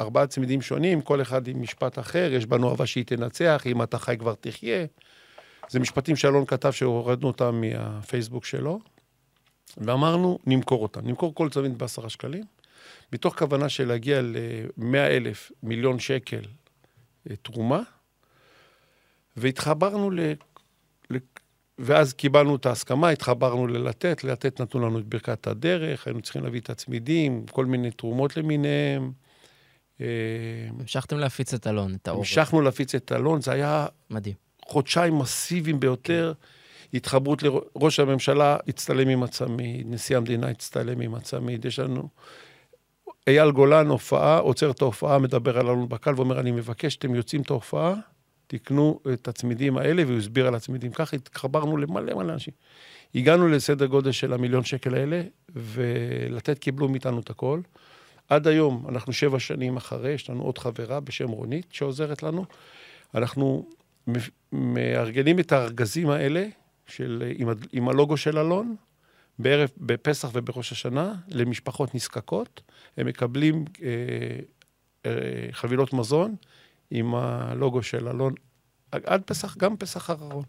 ארבעה 0.00 0.26
צמידים 0.26 0.62
שונים, 0.62 1.00
כל 1.00 1.22
אחד 1.22 1.48
עם 1.48 1.62
משפט 1.62 1.98
אחר, 1.98 2.32
יש 2.32 2.46
בנו 2.46 2.70
אהבה 2.70 2.86
שהיא 2.86 3.04
תנצח, 3.04 3.62
אם 3.66 3.82
אתה 3.82 3.98
חי 3.98 4.16
כבר 4.18 4.34
תחיה. 4.34 4.86
זה 5.68 5.80
משפטים 5.80 6.16
שאלון 6.16 6.46
כתב 6.46 6.70
שהורדנו 6.70 7.26
אותם 7.26 7.60
מהפייסבוק 7.60 8.44
שלו, 8.44 8.80
ואמרנו, 9.76 10.38
נמכור 10.46 10.82
אותם. 10.82 11.00
נמכור 11.04 11.34
כל 11.34 11.50
צמיד 11.50 11.78
בעשרה 11.78 12.08
שקלים, 12.08 12.44
מתוך 13.12 13.38
כוונה 13.38 13.68
של 13.68 13.88
להגיע 13.88 14.22
ל-100 14.22 14.96
אלף 14.96 15.52
מיליון 15.62 15.98
שקל 15.98 16.40
תרומה, 17.42 17.82
והתחברנו 19.36 20.10
ל... 20.10 20.20
ל... 21.10 21.16
ואז 21.78 22.12
קיבלנו 22.12 22.56
את 22.56 22.66
ההסכמה, 22.66 23.08
התחברנו 23.08 23.66
ללתת, 23.66 24.24
לתת 24.24 24.60
נתנו 24.60 24.80
לנו 24.80 24.98
את 24.98 25.04
ברכת 25.04 25.46
הדרך, 25.46 26.06
היינו 26.06 26.20
צריכים 26.22 26.42
להביא 26.42 26.60
את 26.60 26.70
הצמידים, 26.70 27.46
כל 27.50 27.66
מיני 27.66 27.90
תרומות 27.90 28.36
למיניהם. 28.36 29.12
אה, 30.00 30.06
המשכתם 30.68 31.18
להפיץ 31.18 31.54
את 31.54 31.66
אלון, 31.66 31.94
את 31.94 32.08
האור. 32.08 32.18
המשכנו 32.18 32.60
להפיץ 32.60 32.94
את 32.94 33.12
אלון, 33.12 33.40
זה 33.40 33.52
היה 33.52 33.86
מדהים. 34.10 34.34
חודשיים 34.64 35.18
מסיביים 35.18 35.80
ביותר. 35.80 36.32
התחברות 36.94 37.42
לראש 37.42 38.00
הממשלה, 38.00 38.56
הצטלם 38.68 39.08
עם 39.08 39.22
הצמיד, 39.22 39.86
נשיא 39.90 40.16
המדינה 40.16 40.48
הצטלם 40.48 41.00
עם 41.00 41.14
הצמיד, 41.14 41.64
יש 41.64 41.78
לנו... 41.78 42.08
אייל 43.26 43.50
גולן, 43.50 43.86
הופעה, 43.86 44.38
עוצר 44.38 44.70
את 44.70 44.82
ההופעה, 44.82 45.18
מדבר 45.18 45.58
על 45.58 45.66
אלון 45.66 45.88
בקל 45.88 46.14
ואומר, 46.16 46.40
אני 46.40 46.50
מבקש, 46.50 46.96
אתם 46.96 47.14
יוצאים 47.14 47.42
את 47.42 47.50
ההופעה, 47.50 47.94
תקנו 48.46 49.00
את 49.12 49.28
הצמידים 49.28 49.78
האלה, 49.78 50.02
והוא 50.06 50.18
הסביר 50.18 50.46
על 50.46 50.54
הצמידים. 50.54 50.92
ככה 50.92 51.16
התחברנו 51.16 51.76
למלא 51.76 52.14
מלא 52.14 52.32
אנשים. 52.32 52.54
הגענו 53.14 53.48
לסדר 53.48 53.86
גודל 53.86 54.12
של 54.12 54.32
המיליון 54.32 54.64
שקל 54.64 54.94
האלה, 54.94 55.22
ולתת 55.48 56.58
קיבלו 56.58 56.88
מאיתנו 56.88 57.20
את 57.20 57.30
הכל. 57.30 57.60
עד 58.28 58.46
היום, 58.46 58.86
אנחנו 58.88 59.12
שבע 59.12 59.38
שנים 59.38 59.76
אחרי, 59.76 60.10
יש 60.10 60.30
לנו 60.30 60.42
עוד 60.42 60.58
חברה 60.58 61.00
בשם 61.00 61.28
רונית 61.28 61.66
שעוזרת 61.70 62.22
לנו. 62.22 62.44
אנחנו 63.14 63.66
מארגנים 64.52 65.38
את 65.38 65.52
הארגזים 65.52 66.10
האלה 66.10 66.46
של, 66.86 67.22
עם, 67.36 67.48
עם 67.72 67.88
הלוגו 67.88 68.16
של 68.16 68.38
אלון, 68.38 68.76
בערב, 69.42 69.70
בפסח 69.76 70.28
ובראש 70.32 70.72
השנה, 70.72 71.14
למשפחות 71.28 71.94
נזקקות. 71.94 72.62
הם 72.96 73.06
מקבלים 73.06 73.64
אה, 73.82 73.88
אה, 75.06 75.48
חבילות 75.52 75.92
מזון 75.92 76.36
עם 76.90 77.14
הלוגו 77.14 77.82
של 77.82 78.08
אלון, 78.08 78.34
עד 78.92 79.22
פסח, 79.22 79.56
גם 79.56 79.76
פסח 79.76 80.10
האחרון. 80.10 80.44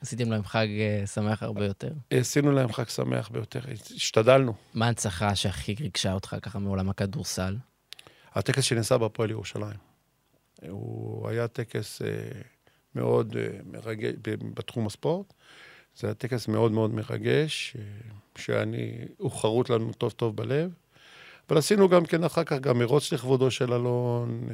עשיתם 0.00 0.30
להם 0.30 0.44
חג 0.44 0.66
אה, 0.70 1.06
שמח 1.06 1.42
הרבה 1.42 1.64
יותר. 1.64 1.92
עשינו 2.10 2.52
להם 2.52 2.72
חג 2.72 2.88
שמח 2.88 3.28
ביותר, 3.28 3.60
השתדלנו. 3.94 4.54
מה 4.74 4.84
ההנצחה 4.84 5.34
שהכי 5.34 5.74
ריגשה 5.80 6.12
אותך 6.12 6.36
ככה 6.42 6.58
מעולם 6.58 6.90
הכדורסל? 6.90 7.56
הטקס 8.34 8.64
שנעשה 8.64 8.98
בהפועל 8.98 9.30
ירושלים. 9.30 9.76
הוא 10.68 11.28
היה 11.28 11.48
טקס 11.48 12.02
אה, 12.02 12.08
מאוד 12.94 13.36
אה, 13.36 13.48
מרגש 13.64 14.12
בתחום 14.54 14.86
הספורט. 14.86 15.32
זה 15.96 16.06
היה 16.06 16.14
טקס 16.14 16.48
מאוד 16.48 16.72
מאוד 16.72 16.94
מרגש, 16.94 17.76
שאני, 18.38 18.98
הוא 19.16 19.30
חרוט 19.30 19.70
לנו 19.70 19.92
טוב 19.92 20.10
טוב 20.10 20.36
בלב. 20.36 20.70
אבל 21.48 21.58
עשינו 21.58 21.88
גם 21.88 22.04
כן 22.04 22.24
אחר 22.24 22.44
כך 22.44 22.58
גם 22.58 22.78
מרוץ 22.78 23.12
לכבודו 23.12 23.50
של 23.50 23.72
אלון, 23.72 24.48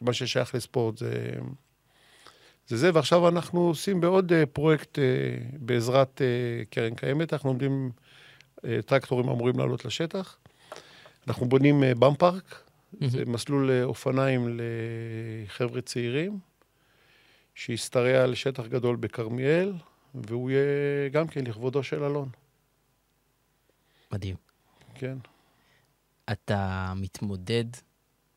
מה 0.00 0.12
ששייך 0.12 0.54
לספורט 0.54 0.98
זה... 0.98 1.32
זה 2.68 2.76
זה, 2.76 2.90
ועכשיו 2.94 3.28
אנחנו 3.28 3.60
עושים 3.60 4.00
בעוד 4.00 4.32
uh, 4.32 4.46
פרויקט 4.46 4.98
בעזרת 5.52 6.20
קרן 6.70 6.94
קיימת, 6.94 7.32
אנחנו 7.32 7.50
עומדים, 7.50 7.90
טרקטורים 8.86 9.28
אמורים 9.28 9.58
לעלות 9.58 9.84
לשטח. 9.84 10.38
אנחנו 11.28 11.46
בונים 11.48 11.82
uh, 11.82 11.98
באם 11.98 12.14
פארק, 12.14 12.44
mm-hmm. 12.54 13.06
זה 13.08 13.24
מסלול 13.26 13.70
אופניים 13.82 14.58
לחבר'ה 15.46 15.80
צעירים, 15.80 16.38
שישתרע 17.54 18.22
על 18.22 18.34
שטח 18.34 18.66
גדול 18.66 18.96
בכרמיאל, 18.96 19.72
והוא 20.14 20.50
יהיה 20.50 21.08
גם 21.08 21.28
כן 21.28 21.46
לכבודו 21.46 21.82
של 21.82 22.04
אלון. 22.04 22.28
מדהים. 24.12 24.36
כן. 24.94 25.18
אתה 26.32 26.92
מתמודד 26.96 27.64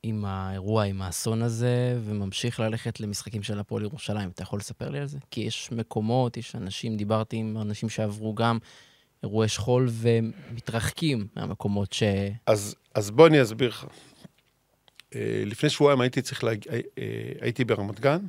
עם 0.04 0.26
האירוע, 0.26 0.84
עם 0.84 1.02
האסון 1.02 1.42
הזה, 1.42 2.00
וממשיך 2.04 2.60
ללכת 2.60 3.00
למשחקים 3.00 3.44
של 3.44 3.60
הפועל 3.60 3.84
ירושלים. 3.84 4.30
אתה 4.30 4.44
יכול 4.44 4.60
לספר 4.60 4.90
לי 4.90 5.00
על 5.00 5.08
זה? 5.08 5.18
כי 5.32 5.42
יש 5.42 5.72
מקומות, 5.72 6.38
יש 6.38 6.56
אנשים, 6.56 6.98
דיברתי 6.98 7.38
עם 7.38 7.58
אנשים 7.62 7.90
שעברו 7.90 8.36
גם 8.36 8.58
אירועי 9.24 9.48
שכול 9.50 9.88
ומתרחקים 9.92 11.28
מהמקומות 11.36 11.94
ש... 11.94 12.04
אז, 12.46 12.76
אז 12.96 13.12
בוא 13.12 13.28
אני 13.28 13.42
אסביר 13.42 13.70
לך. 13.70 13.86
אה, 15.16 15.44
לפני 15.46 15.70
שבועיים 15.70 16.02
הייתי 16.02 16.22
צריך 16.22 16.44
להגיע, 16.44 16.74
אה, 16.74 16.80
אה, 16.98 17.32
הייתי 17.42 17.66
ברמת 17.66 18.00
גן, 18.00 18.20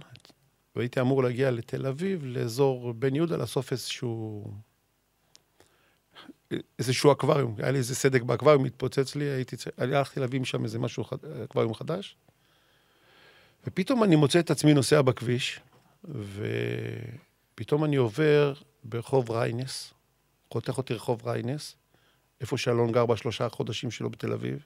והייתי 0.77 1.01
אמור 1.01 1.23
להגיע 1.23 1.51
לתל 1.51 1.87
אביב, 1.87 2.25
לאזור 2.25 2.93
בן 2.93 3.15
יהודה, 3.15 3.37
לאסוף 3.37 3.73
איזשהו 3.73 4.45
איזשהו 6.79 7.13
אקווריום, 7.13 7.55
היה 7.59 7.71
לי 7.71 7.79
איזה 7.79 7.95
סדק 7.95 8.23
באקווריום, 8.23 8.65
התפוצץ 8.65 9.15
לי, 9.15 9.25
הייתי, 9.25 9.57
הלכתי 9.79 10.21
להביא 10.21 10.41
משם 10.41 10.65
איזה 10.65 10.79
משהו, 10.79 11.05
אקווריום 11.45 11.75
חדש, 11.75 12.17
ופתאום 13.67 14.05
אני 14.05 14.17
מוצא 14.17 14.41
את 14.41 14.51
עצמי 14.51 14.75
נוסע 14.75 15.03
בכביש, 15.03 15.61
ופתאום 17.55 17.85
אני 17.85 17.97
עובר 17.97 18.55
ברחוב 18.85 19.31
ריינס, 19.31 19.95
חותך 20.51 20.79
אותי 20.79 20.95
רחוב 20.95 21.29
ריינס, 21.29 21.77
איפה 22.41 22.59
שאלון 22.59 22.93
גר 22.93 23.07
בשלושה 23.07 23.49
חודשים 23.49 23.91
שלו 23.91 24.11
בתל 24.11 24.33
אביב. 24.33 24.65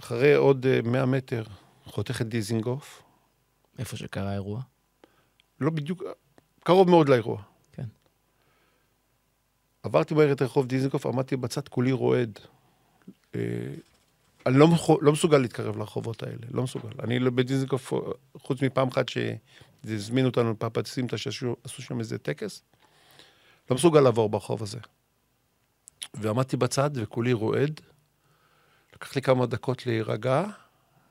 אחרי 0.00 0.34
עוד 0.34 0.66
100 0.84 1.00
אה, 1.00 1.06
מטר, 1.06 1.44
חותך 1.84 2.20
את 2.20 2.28
דיזינגוף. 2.28 3.02
איפה 3.78 3.96
שקרה 3.96 4.30
האירוע? 4.30 4.60
לא 5.60 5.70
בדיוק, 5.70 6.02
קרוב 6.64 6.90
מאוד 6.90 7.08
לאירוע. 7.08 7.42
עברתי 9.82 10.14
מהר 10.14 10.32
את 10.32 10.42
רחוב 10.42 10.66
דיזנגוף, 10.66 11.06
עמדתי 11.06 11.36
בצד 11.36 11.68
כולי 11.68 11.92
רועד. 11.92 12.38
אה, 13.34 13.40
אני 14.46 14.58
לא, 14.58 14.68
לא 15.00 15.12
מסוגל 15.12 15.38
להתקרב 15.38 15.76
לרחובות 15.76 16.22
האלה, 16.22 16.46
לא 16.50 16.62
מסוגל. 16.62 16.88
אני 17.02 17.18
לא- 17.18 17.30
בדיזנגוף, 17.30 17.92
חוץ 18.38 18.62
מפעם 18.62 18.88
אחת 18.88 19.06
שהזמינו 19.08 20.28
אותנו 20.28 20.52
לפפצימטה 20.52 21.18
שעשו 21.18 21.56
שם 21.66 21.98
איזה 21.98 22.18
טקס, 22.18 22.62
לא 23.70 23.76
מסוגל 23.76 24.00
לעבור 24.00 24.28
ברחוב 24.28 24.62
הזה. 24.62 24.78
ועמדתי 26.14 26.56
בצד 26.56 26.90
וכולי 26.94 27.32
רועד. 27.32 27.80
לקח 28.94 29.16
לי 29.16 29.22
כמה 29.22 29.46
דקות 29.46 29.86
להירגע, 29.86 30.44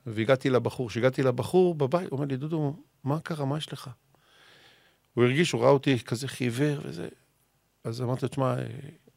והגעתי 0.06 0.50
לבחור. 0.50 0.88
כשהגעתי 0.88 1.22
לבחור 1.22 1.74
בבית, 1.74 2.10
הוא 2.10 2.16
אומר 2.18 2.28
לי, 2.28 2.36
דודו, 2.36 2.76
מה 3.04 3.20
קרה? 3.20 3.44
מה 3.44 3.58
יש 3.58 3.72
לך? 3.72 3.90
הוא 5.14 5.24
הרגיש, 5.24 5.52
הוא 5.52 5.62
ראה 5.62 5.70
אותי 5.70 5.98
כזה 5.98 6.28
חיוור 6.28 6.78
וזה. 6.82 7.08
אז 7.84 8.02
אמרתי 8.02 8.22
לו, 8.22 8.28
תשמע, 8.28 8.54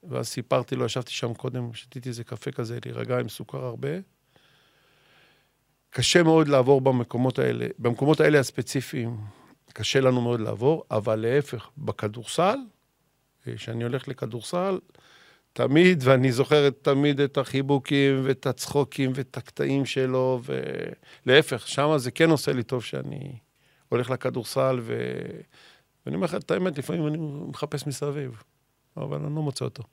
ואז 0.04 0.28
סיפרתי 0.28 0.76
לו, 0.76 0.86
ישבתי 0.86 1.12
שם 1.12 1.34
קודם, 1.34 1.74
שתיתי 1.74 2.10
איזה 2.10 2.24
קפה 2.24 2.52
כזה, 2.52 2.80
להירגע 2.86 3.20
עם 3.20 3.30
סוכר 3.30 3.66
הרבה. 3.66 3.90
קשה 5.90 6.24
מאוד 6.24 6.48
לעבור 6.48 6.82
במקומות 6.82 7.40
האלה. 7.40 7.68
במקומות 7.80 8.20
האלה 8.20 8.40
הספציפיים, 8.40 9.18
קשה 9.74 10.00
לנו 10.02 10.22
מאוד 10.22 10.40
לעבור, 10.40 10.84
אבל 10.92 11.16
להפך, 11.16 11.70
בכדורסל, 11.78 12.58
כשאני 13.46 13.84
הולך 13.84 14.08
לכדורסל, 14.08 14.80
תמיד, 15.54 16.02
ואני 16.04 16.32
זוכר 16.32 16.70
תמיד 16.70 17.20
את 17.20 17.38
החיבוקים 17.38 18.22
ואת 18.24 18.46
הצחוקים 18.46 19.12
ואת 19.16 19.38
הקטעים 19.38 19.86
שלו, 19.86 20.42
ולהפך, 21.26 21.68
שם 21.68 21.98
זה 21.98 22.12
כן 22.12 22.30
עושה 22.30 22.54
לי 22.54 22.64
טוב 22.64 22.84
שאני 22.84 23.34
הולך 23.90 24.10
לכדורסל, 24.10 24.80
ו... 24.82 25.16
ואני 26.06 26.16
אומר 26.16 26.26
לך 26.26 26.36
את 26.36 26.52
האמת, 26.52 26.78
לפעמים 26.78 27.08
אני 27.08 27.18
מחפש 27.48 27.88
מסביב. 27.88 28.44
אבל 28.98 29.18
אני 29.18 29.36
לא 29.36 29.42
מוצא 29.42 29.66
אותו. 29.66 29.84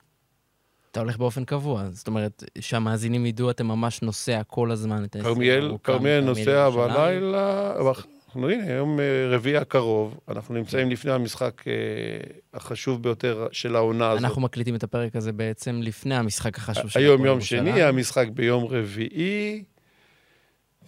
אתה 0.91 1.01
הולך 1.01 1.17
באופן 1.17 1.45
קבוע, 1.45 1.85
זאת 1.91 2.07
אומרת, 2.07 2.45
שהמאזינים 2.61 3.27
ידעו, 3.27 3.51
אתה 3.51 3.65
ממש 3.65 4.03
נוסע 4.03 4.43
כל 4.47 4.71
הזמן 4.71 5.05
את 5.05 5.17
כרמיאל, 5.23 5.73
כרמיאל 5.85 6.25
נוסע 6.25 6.71
בלילה, 6.71 7.75
אנחנו 8.37 8.51
הנה, 8.51 8.65
היום 8.65 9.01
אה, 9.01 9.05
רביעי 9.29 9.57
הקרוב, 9.57 10.21
אנחנו 10.29 10.55
נמצאים 10.55 10.91
לפני 10.91 11.13
המשחק 11.13 11.69
אה, 11.69 11.73
החשוב 12.55 13.03
ביותר 13.03 13.47
של 13.53 13.77
העונה 13.77 14.11
הזאת. 14.11 14.25
אנחנו 14.25 14.43
מקליטים 14.43 14.75
את 14.75 14.83
הפרק 14.83 15.17
הזה 15.17 15.33
בעצם 15.33 15.81
לפני 15.83 16.17
המשחק 16.17 16.59
החשוב 16.59 16.91
של 16.91 17.01
היום 17.01 17.25
יום 17.25 17.41
שני, 17.41 17.83
המשחק 17.83 18.27
ביום 18.29 18.65
רביעי. 18.65 19.65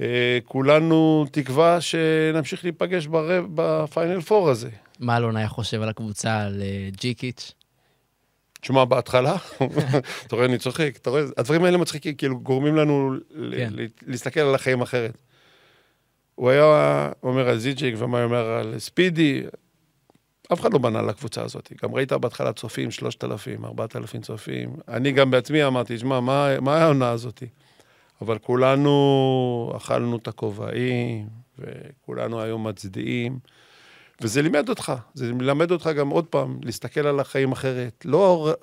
אה, 0.01 0.39
כולנו 0.45 1.27
תקווה 1.33 1.81
שנמשיך 1.81 2.65
להיפגש 2.65 3.09
בפיינל 3.55 4.21
פור 4.21 4.51
הזה. 4.51 4.71
מה 5.01 5.17
אלון 5.17 5.37
היה 5.37 5.49
חושב 5.49 5.83
על 5.83 5.89
הקבוצה, 5.89 6.41
על 6.41 6.63
ג'יקיץ'? 6.91 7.53
תשמע, 8.61 8.85
בהתחלה, 8.85 9.37
אתה 10.27 10.37
רואה, 10.37 10.47
אני 10.47 10.59
צוחק, 10.59 10.93
אתה 10.97 11.11
רואה, 11.11 11.23
הדברים 11.37 11.65
האלה 11.65 11.79
מצחיקים, 11.79 12.15
כאילו, 12.15 12.41
גורמים 12.41 12.77
לנו 12.77 13.15
כן. 13.57 13.73
להסתכל 14.07 14.41
על 14.41 14.55
החיים 14.55 14.81
אחרת. 14.81 15.28
הוא 16.39 16.51
היה 16.51 17.11
אומר 17.23 17.49
על 17.49 17.59
זיג'יק 17.59 17.95
ומה 17.99 18.19
הוא 18.19 18.25
אומר 18.25 18.47
על 18.47 18.79
ספידי, 18.79 19.43
אף 20.53 20.61
אחד 20.61 20.73
לא 20.73 20.79
בנה 20.79 21.03
לקבוצה 21.03 21.43
הזאת. 21.43 21.73
גם 21.83 21.95
ראית 21.95 22.13
בהתחלה 22.13 22.53
צופים, 22.53 22.91
3,000, 22.91 23.65
4,000 23.65 24.21
צופים. 24.21 24.77
אני 24.89 25.13
גם 25.13 25.31
בעצמי 25.31 25.65
אמרתי, 25.65 25.99
שמע, 25.99 26.21
מה, 26.21 26.61
מה 26.61 26.77
העונה 26.77 27.11
הזאת? 27.11 27.43
אבל 28.21 28.39
כולנו 28.39 29.73
אכלנו 29.77 30.17
את 30.17 30.29
הכובעים, 30.29 31.29
וכולנו 31.59 32.41
היום 32.41 32.67
מצדיעים. 32.67 33.39
וזה 34.21 34.43
לימד 34.43 34.69
אותך, 34.69 34.93
זה 35.15 35.33
מלמד 35.33 35.71
אותך 35.71 35.91
גם 35.97 36.09
עוד 36.09 36.27
פעם, 36.27 36.59
להסתכל 36.63 37.07
על 37.07 37.21
החיים 37.21 37.53
אחרת. 37.53 38.05
לא, 38.05 38.55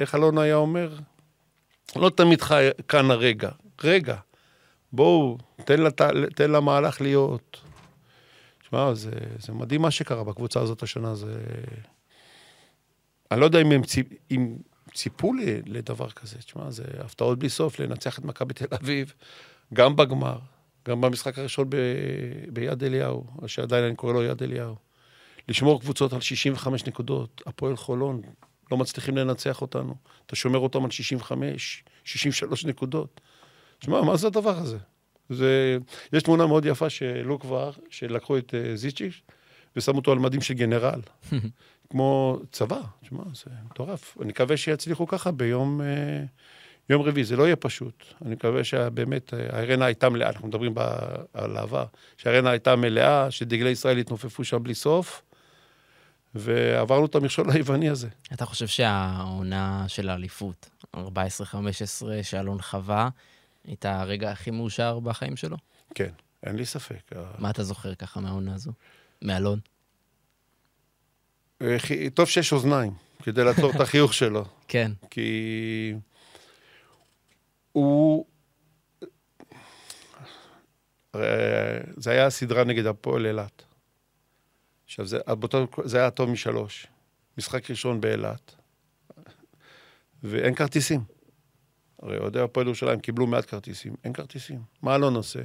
איך 0.00 0.14
אלון 0.14 0.38
היה 0.38 0.56
אומר? 0.56 0.96
לא 1.96 2.10
תמיד 2.10 2.42
חי 2.42 2.68
כאן 2.88 3.10
הרגע. 3.10 3.50
רגע, 3.84 4.16
בואו, 4.94 5.38
תן, 5.64 5.80
לת... 5.80 6.00
תן 6.36 6.50
למהלך 6.50 7.00
להיות. 7.00 7.60
תשמע, 8.62 8.94
זה, 8.94 9.10
זה 9.38 9.52
מדהים 9.52 9.82
מה 9.82 9.90
שקרה 9.90 10.24
בקבוצה 10.24 10.60
הזאת 10.60 10.82
השנה, 10.82 11.14
זה... 11.14 11.40
אני 13.30 13.40
לא 13.40 13.44
יודע 13.44 13.60
אם 13.60 13.72
הם, 13.72 13.82
ציפ... 13.82 14.06
אם 14.30 14.56
ציפו 14.94 15.32
לדבר 15.66 16.10
כזה, 16.10 16.38
תשמע, 16.38 16.70
זה 16.70 16.84
הפתעות 16.98 17.38
בלי 17.38 17.48
סוף, 17.48 17.80
לנצח 17.80 18.18
את 18.18 18.24
מכבי 18.24 18.54
תל 18.54 18.74
אביב, 18.82 19.12
גם 19.74 19.96
בגמר, 19.96 20.38
גם 20.88 21.00
במשחק 21.00 21.38
הראשון 21.38 21.70
ב... 21.70 21.76
ביד 22.52 22.84
אליהו, 22.84 23.26
שעדיין 23.46 23.84
אני 23.84 23.96
קורא 23.96 24.12
לו 24.12 24.22
יד 24.22 24.42
אליהו. 24.42 24.74
לשמור 25.48 25.80
קבוצות 25.80 26.12
על 26.12 26.20
65 26.20 26.84
נקודות. 26.84 27.42
הפועל 27.46 27.76
חולון, 27.76 28.22
לא 28.70 28.76
מצליחים 28.76 29.16
לנצח 29.16 29.62
אותנו. 29.62 29.94
אתה 30.26 30.36
שומר 30.36 30.58
אותם 30.58 30.84
על 30.84 30.90
65, 30.90 31.84
63 32.04 32.64
נקודות. 32.64 33.20
תשמע, 33.78 34.02
מה 34.02 34.16
זה 34.16 34.26
הדבר 34.26 34.58
הזה? 34.58 34.78
זה... 35.30 35.78
יש 36.12 36.22
תמונה 36.22 36.46
מאוד 36.46 36.66
יפה 36.66 36.90
שהעלו 36.90 37.38
כבר, 37.38 37.70
שלקחו 37.90 38.38
את 38.38 38.54
uh, 38.54 38.76
זיצ'יש 38.76 39.22
ושמו 39.76 39.96
אותו 39.96 40.12
על 40.12 40.18
מדים 40.18 40.40
של 40.40 40.54
גנרל. 40.54 41.00
כמו 41.90 42.38
צבא, 42.52 42.80
תשמע, 43.02 43.22
זה 43.34 43.50
מטורף. 43.70 44.16
אני 44.20 44.28
מקווה 44.28 44.56
שיצליחו 44.56 45.06
ככה 45.06 45.30
ביום 45.30 45.80
uh, 45.80 45.84
יום 46.90 47.02
רביעי. 47.02 47.24
זה 47.24 47.36
לא 47.36 47.42
יהיה 47.42 47.56
פשוט. 47.56 48.04
אני 48.24 48.34
מקווה 48.34 48.64
שבאמת 48.64 49.34
uh, 49.34 49.56
הארנה 49.56 49.84
הייתה 49.84 50.08
מלאה, 50.08 50.28
אנחנו 50.28 50.48
מדברים 50.48 50.74
ב... 50.74 50.80
על 51.34 51.56
העבר, 51.56 51.84
שהארנה 52.16 52.50
הייתה 52.50 52.76
מלאה, 52.76 53.30
שדגלי 53.30 53.70
ישראל 53.70 53.98
התנופפו 53.98 54.44
שם 54.44 54.62
בלי 54.62 54.74
סוף. 54.74 55.22
ועברנו 56.34 57.06
את 57.06 57.14
המכשול 57.14 57.50
היווני 57.50 57.88
הזה. 57.88 58.08
אתה 58.32 58.46
חושב 58.46 58.66
שהעונה 58.66 59.84
של 59.88 60.08
האליפות, 60.08 60.70
14-15, 60.96 60.98
שאלון 62.22 62.62
חווה, 62.62 63.08
הייתה 63.64 64.00
הרגע 64.00 64.30
הכי 64.30 64.50
מאושר 64.50 65.00
בחיים 65.00 65.36
שלו? 65.36 65.56
כן, 65.94 66.10
אין 66.42 66.56
לי 66.56 66.66
ספק. 66.66 67.12
מה 67.38 67.50
אתה 67.50 67.62
זוכר 67.64 67.94
ככה 67.94 68.20
מהעונה 68.20 68.54
הזו? 68.54 68.72
מאלון? 69.22 69.60
אה, 71.62 71.76
טוב 72.14 72.28
שיש 72.28 72.52
אוזניים, 72.52 72.92
כדי 73.22 73.44
לעצור 73.44 73.70
את 73.70 73.80
החיוך 73.80 74.14
שלו. 74.20 74.44
כן. 74.68 74.92
כי 75.10 75.94
הוא... 77.72 78.26
זה 81.96 82.10
היה 82.10 82.30
סדרה 82.30 82.64
נגד 82.64 82.86
הפועל 82.86 83.26
אילת. 83.26 83.62
עכשיו, 84.84 85.06
זה, 85.06 85.18
באותו, 85.26 85.66
זה 85.84 85.98
היה 85.98 86.10
טוב 86.10 86.30
משלוש. 86.30 86.86
משחק 87.38 87.70
ראשון 87.70 88.00
באילת, 88.00 88.54
ואין 90.22 90.54
כרטיסים. 90.54 91.00
הרי 92.04 92.18
אוהדי 92.18 92.40
הפועל 92.40 92.66
ירושלים 92.66 93.00
קיבלו 93.00 93.26
מעט 93.26 93.50
כרטיסים, 93.50 93.94
אין 94.04 94.12
כרטיסים. 94.12 94.62
מה 94.82 94.94
אלון 94.94 95.14
עושה? 95.14 95.40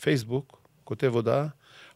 פייסבוק, 0.00 0.60
כותב 0.84 1.10
הודעה, 1.14 1.46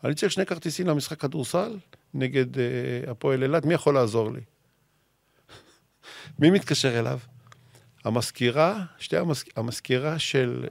אני 0.04 0.14
צריך 0.14 0.32
שני 0.32 0.46
כרטיסים 0.46 0.86
למשחק 0.86 1.20
כדורסל 1.20 1.78
נגד 2.14 2.54
uh, 2.54 3.10
הפועל 3.10 3.42
אילת, 3.42 3.64
מי 3.64 3.74
יכול 3.74 3.94
לעזור 3.94 4.32
לי? 4.32 4.40
מי 6.38 6.50
מתקשר 6.50 6.98
אליו? 6.98 7.18
המזכירה, 8.04 8.84
שתי 8.98 9.16
המזכ... 9.16 9.48
המזכירה 9.56 10.18
של 10.18 10.66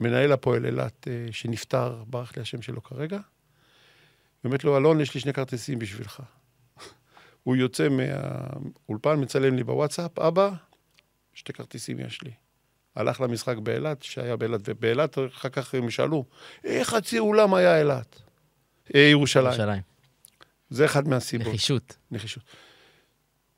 מנהל 0.00 0.32
הפועל 0.32 0.66
אילת, 0.66 1.06
uh, 1.06 1.32
שנפטר, 1.32 2.04
ברח 2.06 2.36
לי 2.36 2.42
השם 2.42 2.62
שלו 2.62 2.82
כרגע, 2.82 3.18
אומרת 4.44 4.64
לו, 4.64 4.76
אלון, 4.76 5.00
יש 5.00 5.14
לי 5.14 5.20
שני 5.20 5.32
כרטיסים 5.32 5.78
בשבילך. 5.78 6.22
הוא 7.44 7.56
יוצא 7.56 7.88
מהאולפן, 7.88 9.20
מצלם 9.20 9.54
לי 9.54 9.64
בוואטסאפ, 9.64 10.18
אבא, 10.18 10.50
שתי 11.38 11.52
כרטיסים 11.52 12.00
יש 12.00 12.22
לי. 12.22 12.30
הלך 12.96 13.20
למשחק 13.20 13.56
באילת, 13.56 14.02
שהיה 14.02 14.36
באילת, 14.36 14.60
ובאילת 14.64 15.18
אחר 15.18 15.48
כך 15.48 15.74
הם 15.74 15.90
שאלו, 15.90 16.24
איך 16.64 16.88
חצי 16.88 17.18
אולם 17.18 17.54
היה 17.54 17.78
אילת? 17.78 18.22
אה, 18.94 19.00
ירושלים. 19.00 19.46
ירושלים. 19.46 19.82
זה 20.70 20.84
אחד 20.84 21.08
מהסיבות. 21.08 21.46
נחישות. 21.46 21.96
נחישות. 22.10 22.42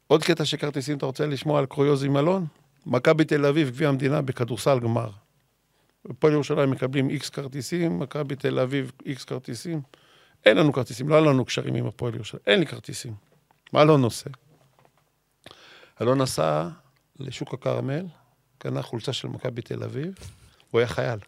עוד 0.06 0.24
קטע 0.24 0.44
של 0.44 0.56
כרטיסים, 0.56 0.96
אתה 0.96 1.06
רוצה 1.06 1.26
לשמוע 1.26 1.58
על 1.58 1.66
קרויוז 1.66 2.04
עם 2.04 2.16
אלון? 2.16 2.46
מכבי 2.86 3.24
תל 3.24 3.46
אביב, 3.46 3.68
גביע 3.68 3.88
המדינה, 3.88 4.22
בכדורסל 4.22 4.80
גמר. 4.80 5.10
הפועל 6.10 6.32
ירושלים 6.32 6.70
מקבלים 6.70 7.10
איקס 7.10 7.28
כרטיסים, 7.28 7.98
מכבי 7.98 8.36
תל 8.36 8.58
אביב 8.58 8.92
איקס 9.06 9.24
כרטיסים. 9.24 9.80
אין 10.46 10.56
לנו 10.56 10.72
כרטיסים, 10.72 11.08
לא 11.08 11.14
היה 11.14 11.24
לנו 11.24 11.44
קשרים 11.44 11.74
עם 11.74 11.86
הפועל 11.86 12.14
ירושלים, 12.14 12.42
אין 12.46 12.60
לי 12.60 12.66
כרטיסים. 12.66 13.14
מה 13.72 13.82
אלון 13.82 14.02
עושה? 14.02 14.30
אלון 16.02 16.22
נסע 16.22 16.68
לשוק 17.20 17.54
הכרמל, 17.54 18.06
קנה 18.58 18.82
חולצה 18.82 19.12
של 19.12 19.28
מכבי 19.28 19.62
תל 19.62 19.82
אביב, 19.82 20.14
הוא 20.70 20.78
היה 20.78 20.88
חייל. 20.88 21.18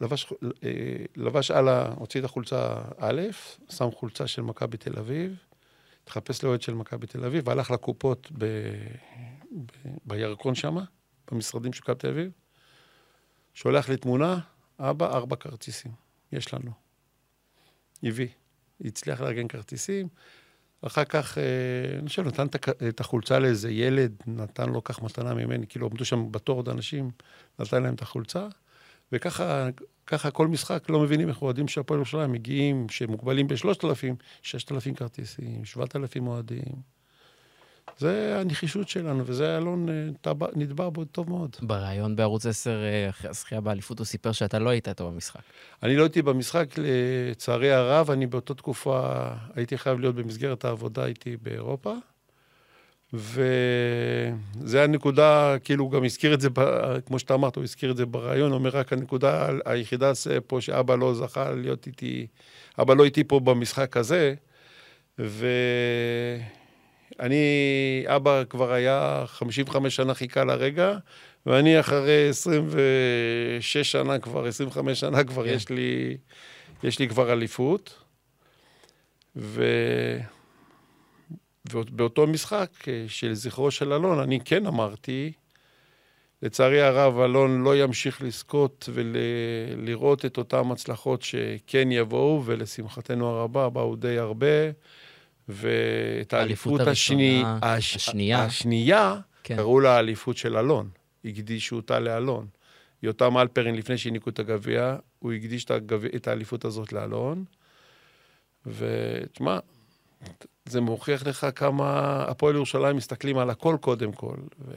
לבש, 0.00 0.32
אה, 0.64 0.68
לבש 1.16 1.50
על 1.50 1.68
ה... 1.68 1.92
הוציא 1.96 2.20
את 2.20 2.24
החולצה 2.24 2.80
א', 2.98 3.22
שם 3.68 3.90
חולצה 3.90 4.26
של 4.26 4.42
מכבי 4.42 4.76
תל 4.76 4.98
אביב, 4.98 5.36
התחפש 6.04 6.44
לאוהד 6.44 6.62
של 6.62 6.74
מכבי 6.74 7.06
תל 7.06 7.24
אביב, 7.24 7.48
והלך 7.48 7.70
לקופות 7.70 8.28
ב, 8.38 8.44
ב, 8.44 9.88
בירקון 10.04 10.54
שם, 10.54 10.76
במשרדים 11.30 11.72
של 11.72 11.80
מכבי 11.82 11.94
תל 11.98 12.08
אביב, 12.08 12.30
שולח 13.54 13.88
לי 13.88 13.96
תמונה, 13.96 14.38
אבא, 14.78 15.06
ארבע 15.16 15.36
כרטיסים, 15.36 15.92
יש 16.32 16.54
לנו. 16.54 16.70
הביא. 18.02 18.28
הצליח 18.84 19.20
לארגן 19.20 19.48
כרטיסים. 19.48 20.08
אחר 20.82 21.04
כך, 21.04 21.38
אה, 21.38 21.98
אני 21.98 22.08
חושב, 22.08 22.26
נתן 22.26 22.46
את 22.88 23.00
החולצה 23.00 23.38
לאיזה 23.38 23.70
ילד, 23.70 24.22
נתן 24.26 24.68
לו 24.68 24.84
כך 24.84 25.02
מתנה 25.02 25.34
ממני, 25.34 25.66
כאילו 25.66 25.86
עמדו 25.86 26.04
שם 26.04 26.32
בתור 26.32 26.56
עוד 26.56 26.68
אנשים, 26.68 27.10
נתן 27.58 27.82
להם 27.82 27.94
את 27.94 28.02
החולצה, 28.02 28.46
וככה 29.12 29.68
ככה 30.06 30.30
כל 30.30 30.48
משחק 30.48 30.90
לא 30.90 31.00
מבינים 31.00 31.28
איך 31.28 31.42
אוהדים 31.42 31.68
של 31.68 31.80
הפועל 31.80 31.98
ירושלים 31.98 32.32
מגיעים, 32.32 32.88
שמוגבלים 32.88 33.46
בשלושת 33.46 33.84
אלפים, 33.84 34.16
ששת 34.42 34.72
אלפים 34.72 34.94
כרטיסים, 34.94 35.64
שבעת 35.64 35.96
אלפים 35.96 36.26
אוהדים. 36.26 36.97
זה 37.98 38.40
הנחישות 38.40 38.88
שלנו, 38.88 39.26
וזה 39.26 39.56
אלון 39.56 39.88
אה, 39.88 40.32
נדבר 40.54 40.90
בו 40.90 41.04
טוב 41.04 41.30
מאוד. 41.30 41.56
בריאיון 41.62 42.16
בערוץ 42.16 42.46
10, 42.46 42.70
אה, 42.70 43.08
אחרי 43.08 43.30
הזכייה 43.30 43.60
באליפות, 43.60 43.98
הוא 43.98 44.04
סיפר 44.04 44.32
שאתה 44.32 44.58
לא 44.58 44.70
היית 44.70 44.88
איתו 44.88 45.10
במשחק. 45.10 45.40
אני 45.82 45.96
לא 45.96 46.02
הייתי 46.02 46.22
במשחק, 46.22 46.74
לצערי 46.76 47.72
הרב, 47.72 48.10
אני 48.10 48.26
באותה 48.26 48.54
תקופה 48.54 49.12
הייתי 49.54 49.78
חייב 49.78 50.00
להיות 50.00 50.14
במסגרת 50.14 50.64
העבודה 50.64 51.06
איתי 51.06 51.36
באירופה. 51.42 51.94
וזה 53.12 54.84
הנקודה, 54.84 55.56
כאילו, 55.64 55.84
הוא 55.84 55.92
גם 55.92 56.04
הזכיר 56.04 56.34
את 56.34 56.40
זה, 56.40 56.48
כמו 57.06 57.18
שאתה 57.18 57.34
אמרת, 57.34 57.56
הוא 57.56 57.64
הזכיר 57.64 57.90
את 57.90 57.96
זה 57.96 58.06
בריאיון, 58.06 58.50
הוא 58.50 58.58
אומר 58.58 58.70
רק 58.70 58.92
הנקודה 58.92 59.48
היחידה 59.64 60.12
פה 60.46 60.60
שאבא 60.60 60.96
לא 60.96 61.14
זכה 61.14 61.50
להיות 61.50 61.86
איתי, 61.86 62.26
אבא 62.80 62.94
לא 62.94 63.04
איתי 63.04 63.24
פה 63.24 63.40
במשחק 63.40 63.96
הזה, 63.96 64.34
ו... 65.18 65.46
אני, 67.20 68.04
אבא 68.06 68.44
כבר 68.44 68.72
היה 68.72 69.24
55 69.26 69.96
שנה 69.96 70.14
חיכה 70.14 70.44
לרגע, 70.44 70.98
ואני 71.46 71.80
אחרי 71.80 72.28
26 72.28 73.92
שנה 73.92 74.18
כבר, 74.18 74.46
25 74.46 75.00
שנה 75.00 75.24
כבר, 75.24 75.44
כן. 75.44 75.50
יש, 75.54 75.68
לי, 75.68 76.16
יש 76.82 76.98
לי 76.98 77.08
כבר 77.08 77.32
אליפות. 77.32 77.94
ו... 79.36 79.64
ובאותו 81.72 82.26
משחק 82.26 82.70
של 83.08 83.34
זכרו 83.34 83.70
של 83.70 83.92
אלון, 83.92 84.18
אני 84.18 84.40
כן 84.44 84.66
אמרתי, 84.66 85.32
לצערי 86.42 86.82
הרב, 86.82 87.18
אלון 87.18 87.62
לא 87.62 87.76
ימשיך 87.76 88.22
לזכות 88.22 88.88
ולראות 88.92 90.24
את 90.24 90.38
אותן 90.38 90.70
הצלחות 90.70 91.22
שכן 91.22 91.92
יבואו, 91.92 92.42
ולשמחתנו 92.44 93.26
הרבה, 93.26 93.68
באו 93.68 93.96
די 93.96 94.18
הרבה. 94.18 94.46
ואת 95.48 96.32
האליפות 96.32 96.80
השני, 96.80 97.42
הש... 97.46 97.96
השנייה, 97.96 98.44
השנייה 98.44 99.20
כן. 99.44 99.56
קראו 99.56 99.80
לה 99.80 99.96
האליפות 99.96 100.36
של 100.36 100.56
אלון. 100.56 100.88
הקדישו 101.24 101.76
אותה 101.76 101.98
לאלון. 101.98 102.46
יותם 103.02 103.38
אלפרין, 103.38 103.74
לפני 103.74 103.98
שהעניקו 103.98 104.30
את 104.30 104.38
הגביע, 104.38 104.96
הוא 105.18 105.32
הקדיש 105.32 105.64
את, 105.64 105.70
הגב... 105.70 106.04
את 106.04 106.28
האליפות 106.28 106.64
הזאת 106.64 106.92
לאלון. 106.92 107.44
ותשמע, 108.66 109.58
זה 110.64 110.80
מוכיח 110.80 111.26
לך 111.26 111.46
כמה 111.54 112.22
הפועל 112.28 112.54
ירושלים 112.54 112.96
מסתכלים 112.96 113.38
על 113.38 113.50
הכל 113.50 113.76
קודם 113.80 114.12
כל. 114.12 114.36
ו... 114.60 114.72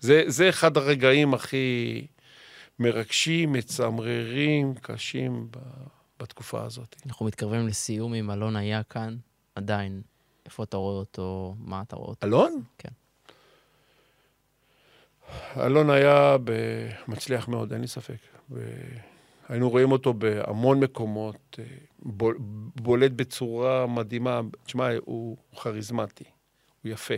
זה, 0.00 0.22
זה 0.26 0.48
אחד 0.48 0.76
הרגעים 0.76 1.34
הכי 1.34 2.06
מרגשים, 2.78 3.52
מצמררים, 3.52 4.74
קשים 4.74 5.48
בתקופה 6.20 6.64
הזאת. 6.64 6.96
אנחנו 7.06 7.26
מתקרבים 7.26 7.66
לסיום, 7.66 8.14
אם 8.14 8.30
אלון 8.30 8.56
היה 8.56 8.82
כאן, 8.82 9.16
עדיין, 9.60 10.02
איפה 10.46 10.62
אתה 10.62 10.76
רואה 10.76 10.94
אותו, 10.94 11.54
מה 11.58 11.82
אתה 11.82 11.96
רואה 11.96 12.08
אותו? 12.08 12.26
אלון? 12.26 12.62
כן. 12.78 12.88
אלון 15.56 15.90
היה 15.90 16.36
מצליח 17.08 17.48
מאוד, 17.48 17.72
אין 17.72 17.80
לי 17.80 17.88
ספק. 17.88 18.16
היינו 19.48 19.70
רואים 19.70 19.92
אותו 19.92 20.14
בהמון 20.14 20.80
מקומות, 20.80 21.58
אה, 21.58 21.64
בולט 22.82 23.12
בצורה 23.12 23.86
מדהימה. 23.86 24.40
תשמע, 24.64 24.88
הוא 25.04 25.36
כריזמטי, 25.62 26.24
הוא 26.82 26.92
יפה. 26.92 27.14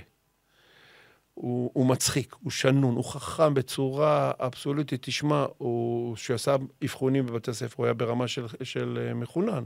הוא, 1.34 1.70
הוא 1.74 1.86
מצחיק, 1.86 2.36
הוא 2.42 2.50
שנון, 2.50 2.94
הוא 2.94 3.04
חכם 3.04 3.54
בצורה 3.54 4.32
אבסולוטית. 4.38 5.02
תשמע, 5.02 5.46
הוא, 5.58 6.16
כשהוא 6.16 6.34
עשה 6.34 6.56
אבחונים 6.84 7.26
בבתי 7.26 7.50
הספר, 7.50 7.74
הוא 7.76 7.84
היה 7.84 7.94
ברמה 7.94 8.28
של, 8.28 8.46
של 8.62 8.98
אה, 9.06 9.14
מחונן. 9.14 9.64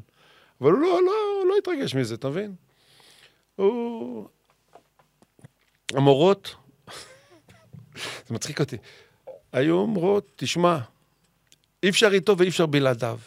אבל 0.61 0.71
הוא 0.71 0.81
לא, 0.81 1.01
לא, 1.07 1.49
לא 1.49 1.55
התרגש 1.59 1.95
מזה, 1.95 2.15
אתה 2.15 2.29
מבין? 2.29 2.55
המורות, 5.93 6.55
זה 8.27 8.35
מצחיק 8.35 8.61
אותי, 8.61 8.77
היו 9.53 9.75
אומרות, 9.75 10.33
תשמע, 10.37 10.79
אי 11.83 11.89
אפשר 11.89 12.11
איתו 12.13 12.39
ואי 12.39 12.49
אפשר 12.49 12.67
בלעדיו. 12.67 13.19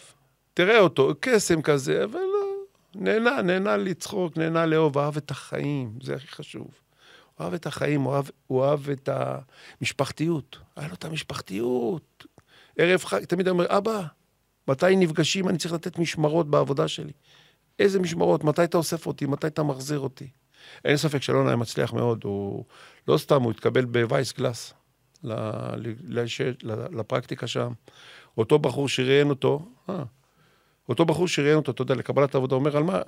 תראה 0.54 0.80
אותו, 0.80 1.13
קסם 1.20 1.62
כזה, 1.62 2.04
אבל 2.04 2.20
לא, 2.20 2.56
נהנה, 2.96 3.42
נהנה 3.42 3.78
לצחוק, 3.78 4.38
נהנה 4.38 4.65
לאהוב, 4.65 4.98
אהב 4.98 5.18
את 5.18 5.32
החיים, 5.32 5.94
זה 6.04 6.15
הכי 6.15 6.28
חשוב. 6.28 6.68
הוא 7.36 7.46
אהב 7.46 7.54
את 7.54 7.65
החיים, 7.65 8.02
הוא 8.02 8.15
אהב, 8.15 8.26
הוא 8.48 8.65
אהב 8.65 8.89
את 8.89 9.10
המשפחתיות. 9.82 10.58
היה 10.76 10.88
לו 10.88 10.94
את 10.94 11.06
המשפחתיות. 11.06 12.26
ערב 12.78 13.04
חג, 13.04 13.24
תמיד 13.24 13.48
אומר, 13.48 13.78
אבא, 13.78 14.04
מתי 14.68 14.96
נפגשים? 14.96 15.50
אני 15.50 15.58
צריך 15.58 15.74
לתת 15.74 16.00
משמרות 16.00 16.50
בעבודה 16.50 16.88
שלי. 16.88 17.12
איזה 17.80 18.00
משמרות? 18.00 18.44
מתי 18.44 18.63
אתה 18.63 18.78
אוסף 18.78 19.08
אותי? 19.08 19.26
מתי 19.26 19.48
אתה 19.48 19.63
מחזיר 19.63 20.00
אותי? 20.00 20.28
אין 20.86 20.98
ספק 20.98 21.22
שאלון 21.22 21.48
היה 21.48 21.56
מצליח 21.56 21.94
מאוד. 21.94 22.24
הוא 22.24 22.65
לא 23.08 23.18
סתם, 23.18 23.44
הוא 23.44 23.52
התקבל 23.52 23.86
בווייס 23.86 24.32
קלאס 24.32 24.74
לפרקטיקה 26.92 27.48
שם. 27.48 27.72
אותו 28.38 28.60
בחור 28.60 28.89
שראיין 28.89 29.30
אותו, 29.30 29.65
אה, 29.89 30.04
אותו 30.89 31.06
בחור 31.06 31.28
שראיין 31.28 31.56
אותו, 31.56 31.72
אתה 31.72 31.82
יודע, 31.82 31.96
לקבלת 31.96 32.36
עבודה, 32.36 32.56
אומר, 32.56 32.78
על 32.78 32.84
מה? 32.84 33.02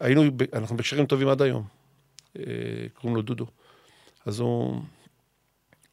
היינו, 0.00 0.22
אנחנו 0.52 0.76
בקשרים 0.76 1.06
טובים 1.06 1.28
עד 1.28 1.42
היום. 1.42 1.64
אה, 2.38 2.42
קוראים 2.94 3.16
לו 3.16 3.22
דודו. 3.22 3.46
אז 4.26 4.40
הוא 4.40 4.80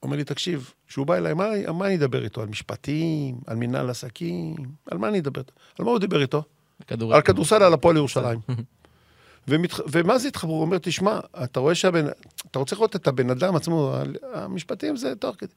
אומר 0.03 0.17
לי, 0.17 0.23
תקשיב, 0.23 0.73
כשהוא 0.87 1.07
בא 1.07 1.15
אליי, 1.15 1.33
מה, 1.33 1.71
מה 1.73 1.85
אני 1.85 1.95
אדבר 1.95 2.23
איתו? 2.23 2.41
על 2.41 2.47
משפטים, 2.47 3.35
על 3.47 3.57
מנהל 3.57 3.89
עסקים? 3.89 4.55
על 4.91 4.97
מה 4.97 5.07
אני 5.07 5.19
אדבר? 5.19 5.41
על 5.79 5.85
מה 5.85 5.91
הוא 5.91 5.99
דיבר 5.99 6.21
איתו? 6.21 6.43
כדור... 6.87 7.15
על 7.15 7.21
כדורסל, 7.21 7.63
על 7.63 7.73
הפועל 7.73 7.97
ירושלים. 7.97 8.39
ומתח... 9.47 9.79
ומה 9.91 10.17
זה 10.17 10.27
התחברו? 10.27 10.53
הוא 10.53 10.61
אומר, 10.61 10.77
תשמע, 10.77 11.19
אתה 11.43 11.59
רואה 11.59 11.75
שהבן... 11.75 12.05
אתה 12.51 12.59
רוצה 12.59 12.75
לראות 12.75 12.95
את 12.95 13.07
הבן 13.07 13.29
אדם 13.29 13.55
עצמו, 13.55 13.93
המשפטים 14.33 14.95
זה 14.95 15.15
תוך 15.15 15.35
כדי. 15.35 15.53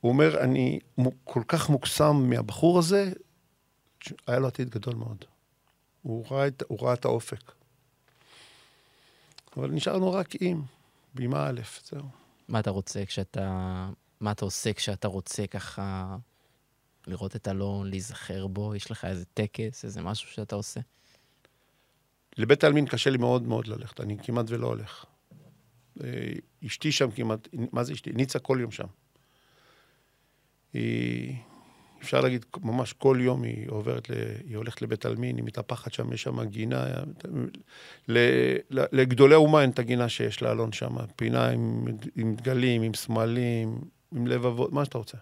הוא 0.00 0.12
אומר, 0.12 0.40
אני 0.40 0.78
כל 1.24 1.42
כך 1.48 1.68
מוקסם 1.68 2.16
מהבחור 2.16 2.78
הזה, 2.78 3.12
היה 4.26 4.38
לו 4.38 4.46
עתיד 4.46 4.70
גדול 4.70 4.94
מאוד. 4.94 5.24
הוא 6.02 6.24
ראה 6.30 6.46
את, 6.46 6.62
הוא 6.68 6.78
ראה 6.82 6.94
את 6.94 7.04
האופק. 7.04 7.52
אבל 9.56 9.70
נשארנו 9.70 10.12
רק 10.12 10.28
עם, 10.40 10.62
בימה 11.14 11.48
א', 11.48 11.60
זהו. 11.84 12.02
מה 12.48 12.60
אתה 12.60 12.70
רוצה 12.70 13.04
כשאתה... 13.06 13.88
מה 14.20 14.30
אתה 14.30 14.44
עושה 14.44 14.72
כשאתה 14.72 15.08
רוצה 15.08 15.46
ככה 15.46 16.16
לראות 17.08 17.36
את 17.36 17.48
אלון, 17.48 17.90
להיזכר 17.90 18.46
בו? 18.46 18.74
יש 18.74 18.90
לך 18.90 19.04
איזה 19.04 19.24
טקס, 19.24 19.84
איזה 19.84 20.02
משהו 20.02 20.30
שאתה 20.30 20.56
עושה? 20.56 20.80
לבית 22.38 22.64
העלמין 22.64 22.86
קשה 22.86 23.10
לי 23.10 23.18
מאוד 23.18 23.42
מאוד 23.42 23.66
ללכת, 23.66 24.00
אני 24.00 24.16
כמעט 24.22 24.46
ולא 24.48 24.66
הולך. 24.66 25.04
אה, 26.04 26.32
אשתי 26.66 26.92
שם 26.92 27.10
כמעט, 27.10 27.48
מה 27.72 27.84
זה 27.84 27.92
אשתי? 27.92 28.12
ניצה 28.12 28.38
כל 28.38 28.58
יום 28.60 28.70
שם. 28.70 28.86
היא, 30.72 31.36
אפשר 32.02 32.20
להגיד, 32.20 32.44
ממש 32.62 32.92
כל 32.92 33.18
יום 33.20 33.42
היא 33.42 33.70
עוברת, 33.70 34.10
ל, 34.10 34.12
היא 34.44 34.56
הולכת 34.56 34.82
לבית 34.82 35.06
עלמין, 35.06 35.36
היא 35.36 35.44
מתהפכת 35.44 35.92
שם, 35.92 36.12
יש 36.12 36.22
שם 36.22 36.44
גינה. 36.44 36.84
ל, 38.08 38.18
לגדולי 38.70 39.34
האומה 39.34 39.62
אין 39.62 39.70
את 39.70 39.78
הגינה 39.78 40.08
שיש 40.08 40.42
לאלון 40.42 40.72
שם. 40.72 40.96
פינה 41.16 41.50
עם, 41.50 41.84
עם 42.16 42.34
דגלים, 42.34 42.82
עם 42.82 42.94
סמלים, 42.94 43.80
עם 44.14 44.26
לבבות, 44.26 44.72
מה 44.72 44.84
שאתה 44.84 44.98
רוצה. 44.98 45.18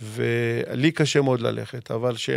ולי 0.00 0.92
קשה 0.92 1.20
מאוד 1.20 1.40
ללכת, 1.40 1.90
אבל 1.90 2.16
ש... 2.16 2.30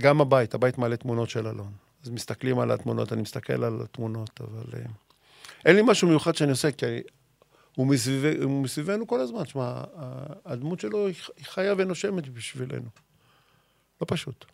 גם 0.00 0.20
הבית, 0.20 0.54
הבית 0.54 0.78
מעלה 0.78 0.96
תמונות 0.96 1.30
של 1.30 1.46
אלון. 1.46 1.72
אז 2.02 2.10
מסתכלים 2.10 2.58
על 2.58 2.70
התמונות, 2.70 3.12
אני 3.12 3.22
מסתכל 3.22 3.64
על 3.64 3.80
התמונות, 3.82 4.40
אבל... 4.40 4.64
אה, 4.74 4.90
אין 5.64 5.76
לי 5.76 5.82
משהו 5.84 6.08
מיוחד 6.08 6.34
שאני 6.34 6.50
עושה, 6.50 6.72
כי 6.72 6.86
הוא, 7.76 7.86
מסביב, 7.86 8.42
הוא 8.42 8.62
מסביבנו 8.62 9.06
כל 9.06 9.20
הזמן. 9.20 9.44
תשמע, 9.44 9.82
הדמות 10.44 10.80
שלו 10.80 11.06
היא 11.06 11.14
חיה 11.42 11.74
ונושמת 11.78 12.28
בשבילנו. 12.28 12.88
לא 14.00 14.06
פשוט. 14.08 14.44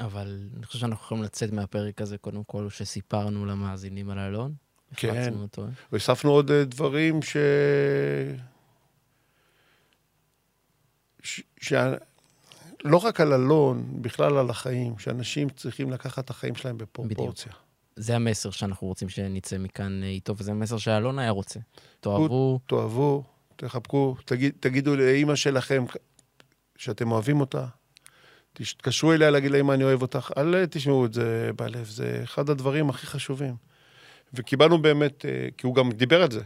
אבל 0.00 0.48
אני 0.56 0.66
חושב 0.66 0.78
שאנחנו 0.78 1.04
יכולים 1.04 1.24
לצאת 1.24 1.52
מהפרק 1.52 2.00
הזה, 2.00 2.18
קודם 2.18 2.44
כל, 2.44 2.70
שסיפרנו 2.70 3.46
למאזינים 3.46 4.10
על 4.10 4.18
אלון. 4.18 4.54
כן, 4.96 5.34
והוספנו 5.92 6.30
עוד 6.30 6.50
אה, 6.50 6.64
דברים 6.64 7.22
ש... 7.22 7.36
ש... 11.28 11.42
ש... 11.60 11.72
לא 12.84 12.96
רק 12.96 13.20
על 13.20 13.32
אלון, 13.32 14.02
בכלל 14.02 14.38
על 14.38 14.50
החיים, 14.50 14.98
שאנשים 14.98 15.48
צריכים 15.48 15.90
לקחת 15.90 16.24
את 16.24 16.30
החיים 16.30 16.54
שלהם 16.54 16.78
בפרופורציה. 16.78 17.52
בדיוק. 17.52 17.68
זה 17.96 18.16
המסר 18.16 18.50
שאנחנו 18.50 18.86
רוצים 18.86 19.08
שנצא 19.08 19.58
מכאן 19.58 20.02
אה, 20.02 20.08
איתו, 20.08 20.34
וזה 20.36 20.50
המסר 20.50 20.78
שאלון 20.78 21.18
היה 21.18 21.30
רוצה. 21.30 21.60
תאהבו. 22.00 22.60
תאהבו, 22.66 23.24
תחבקו, 23.56 24.16
תגיד, 24.24 24.52
תגידו 24.60 24.96
לאימא 24.96 25.34
שלכם 25.34 25.84
שאתם 26.76 27.12
אוהבים 27.12 27.40
אותה. 27.40 27.66
תתקשרו 28.52 29.12
אליה 29.12 29.30
להגיד 29.30 29.50
לאמא, 29.50 29.72
אני 29.72 29.84
אוהב 29.84 30.02
אותך. 30.02 30.30
אל 30.36 30.66
תשמעו 30.66 31.06
את 31.06 31.14
זה 31.14 31.50
בלב, 31.56 31.84
זה 31.84 32.20
אחד 32.24 32.50
הדברים 32.50 32.90
הכי 32.90 33.06
חשובים. 33.06 33.54
וקיבלנו 34.34 34.82
באמת, 34.82 35.24
אה, 35.24 35.48
כי 35.56 35.66
הוא 35.66 35.74
גם 35.74 35.92
דיבר 35.92 36.22
על 36.22 36.30
זה, 36.30 36.42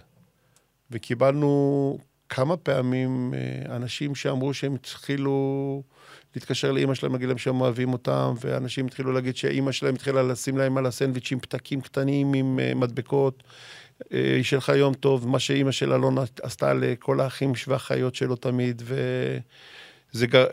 וקיבלנו 0.91 1.99
כמה 2.35 2.57
פעמים 2.57 3.35
אה, 3.35 3.77
אנשים 3.77 4.15
שאמרו 4.15 4.55
שהם 4.55 4.75
התחילו 4.75 5.83
להתקשר 6.35 6.73
לאימא 6.73 6.95
שלהם, 6.95 7.13
להגיד 7.13 7.29
להם 7.29 7.39
שהם 7.39 7.61
אוהבים 7.61 7.93
אותם, 7.93 8.35
ואנשים 8.41 8.87
התחילו 8.87 9.13
להגיד 9.13 9.37
שאימא 9.37 9.73
שלהם 9.73 9.95
התחילה 9.95 10.23
לשים 10.23 10.59
להם 10.59 10.79
על 10.79 10.87
הסנדוויצ'ים 10.87 11.41
פתקים 11.41 11.81
קטנים 11.81 12.35
עם 12.35 12.59
uh, 12.59 12.75
מדבקות. 12.75 13.43
Uh, 14.03 14.07
שיהיה 14.43 14.59
לך 14.59 14.69
יום 14.69 14.95
טוב, 14.95 15.29
מה 15.29 15.39
שאימא 15.39 15.71
של 15.71 15.93
אלון 15.93 16.17
עשתה 16.43 16.75
לכל 16.75 17.21
האחים 17.21 17.53
והאחיות 17.69 18.15
שלו 18.15 18.37
תמיד, 18.37 18.83
וזה 18.85 20.27
ג... 20.27 20.45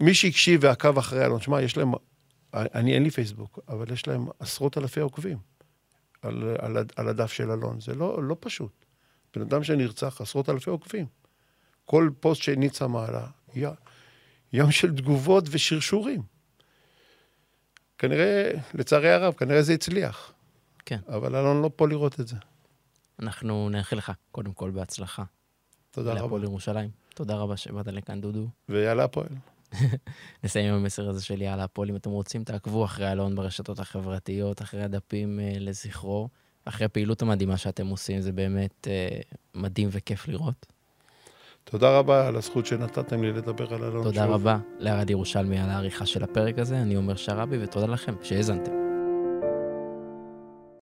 מי 0.00 0.14
שהקשיב 0.14 0.60
ועקב 0.62 0.98
אחרי 0.98 1.24
אלון, 1.24 1.40
שמע, 1.40 1.62
יש 1.62 1.76
להם, 1.76 1.92
אני 2.54 2.94
אין 2.94 3.02
לי 3.02 3.10
פייסבוק, 3.10 3.58
אבל 3.68 3.92
יש 3.92 4.08
להם 4.08 4.26
עשרות 4.38 4.78
אלפי 4.78 5.00
עוקבים 5.00 5.38
על, 6.22 6.56
על, 6.58 6.76
על 6.96 7.08
הדף 7.08 7.32
של 7.32 7.50
אלון, 7.50 7.80
זה 7.80 7.94
לא, 7.94 8.22
לא 8.22 8.36
פשוט. 8.40 8.84
בן 9.34 9.42
אדם 9.42 9.64
שנרצח, 9.64 10.20
עשרות 10.20 10.48
אלפי 10.48 10.70
עוקבים. 10.70 11.21
כל 11.84 12.10
פוסט 12.20 12.42
שניצה 12.42 12.86
מעלה, 12.86 13.26
יא, 13.54 13.68
ים 14.52 14.70
של 14.70 14.96
תגובות 14.96 15.44
ושרשורים. 15.50 16.22
כנראה, 17.98 18.52
לצערי 18.74 19.10
הרב, 19.10 19.34
כנראה 19.34 19.62
זה 19.62 19.72
הצליח. 19.72 20.32
כן. 20.84 20.98
אבל 21.08 21.36
אלון 21.36 21.62
לא 21.62 21.70
פה 21.76 21.88
לראות 21.88 22.20
את 22.20 22.28
זה. 22.28 22.36
אנחנו 23.20 23.68
נאחל 23.68 23.96
לך, 23.96 24.12
קודם 24.32 24.52
כל, 24.52 24.70
בהצלחה. 24.70 25.24
תודה 25.90 26.10
רבה. 26.10 26.20
להפועל 26.20 26.44
ירושלים. 26.44 26.90
תודה 27.14 27.36
רבה 27.36 27.56
שבאת 27.56 27.86
לכאן, 27.86 28.20
דודו. 28.20 28.48
ויאללה 28.68 29.04
הפועל. 29.04 29.28
נסיים 30.44 30.74
עם 30.74 30.80
המסר 30.80 31.08
הזה 31.08 31.24
של 31.24 31.42
יאללה 31.42 31.64
הפועל. 31.64 31.90
אם 31.90 31.96
אתם 31.96 32.10
רוצים, 32.10 32.44
תעקבו 32.44 32.84
אחרי 32.84 33.12
אלון 33.12 33.36
ברשתות 33.36 33.78
החברתיות, 33.78 34.62
אחרי 34.62 34.82
הדפים 34.82 35.38
uh, 35.38 35.58
לזכרו, 35.58 36.28
אחרי 36.64 36.84
הפעילות 36.84 37.22
המדהימה 37.22 37.56
שאתם 37.56 37.86
עושים, 37.86 38.20
זה 38.20 38.32
באמת 38.32 38.88
uh, 38.90 39.36
מדהים 39.54 39.88
וכיף 39.92 40.28
לראות. 40.28 40.66
תודה 41.64 41.98
רבה 41.98 42.28
על 42.28 42.36
הזכות 42.36 42.66
שנתתם 42.66 43.22
לי 43.22 43.32
לדבר 43.32 43.74
על 43.74 43.84
אלון 43.84 44.02
תודה 44.02 44.24
שוב. 44.24 44.30
רבה 44.34 44.58
לארד 44.78 45.10
ירושלמי 45.10 45.58
על 45.58 45.70
העריכה 45.70 46.06
של 46.06 46.24
הפרק 46.24 46.58
הזה. 46.58 46.76
אני 46.76 46.96
אומר 46.96 47.16
שרבי, 47.16 47.56
ותודה 47.60 47.86
לכם 47.86 48.14
שהאזנתם. 48.22 48.91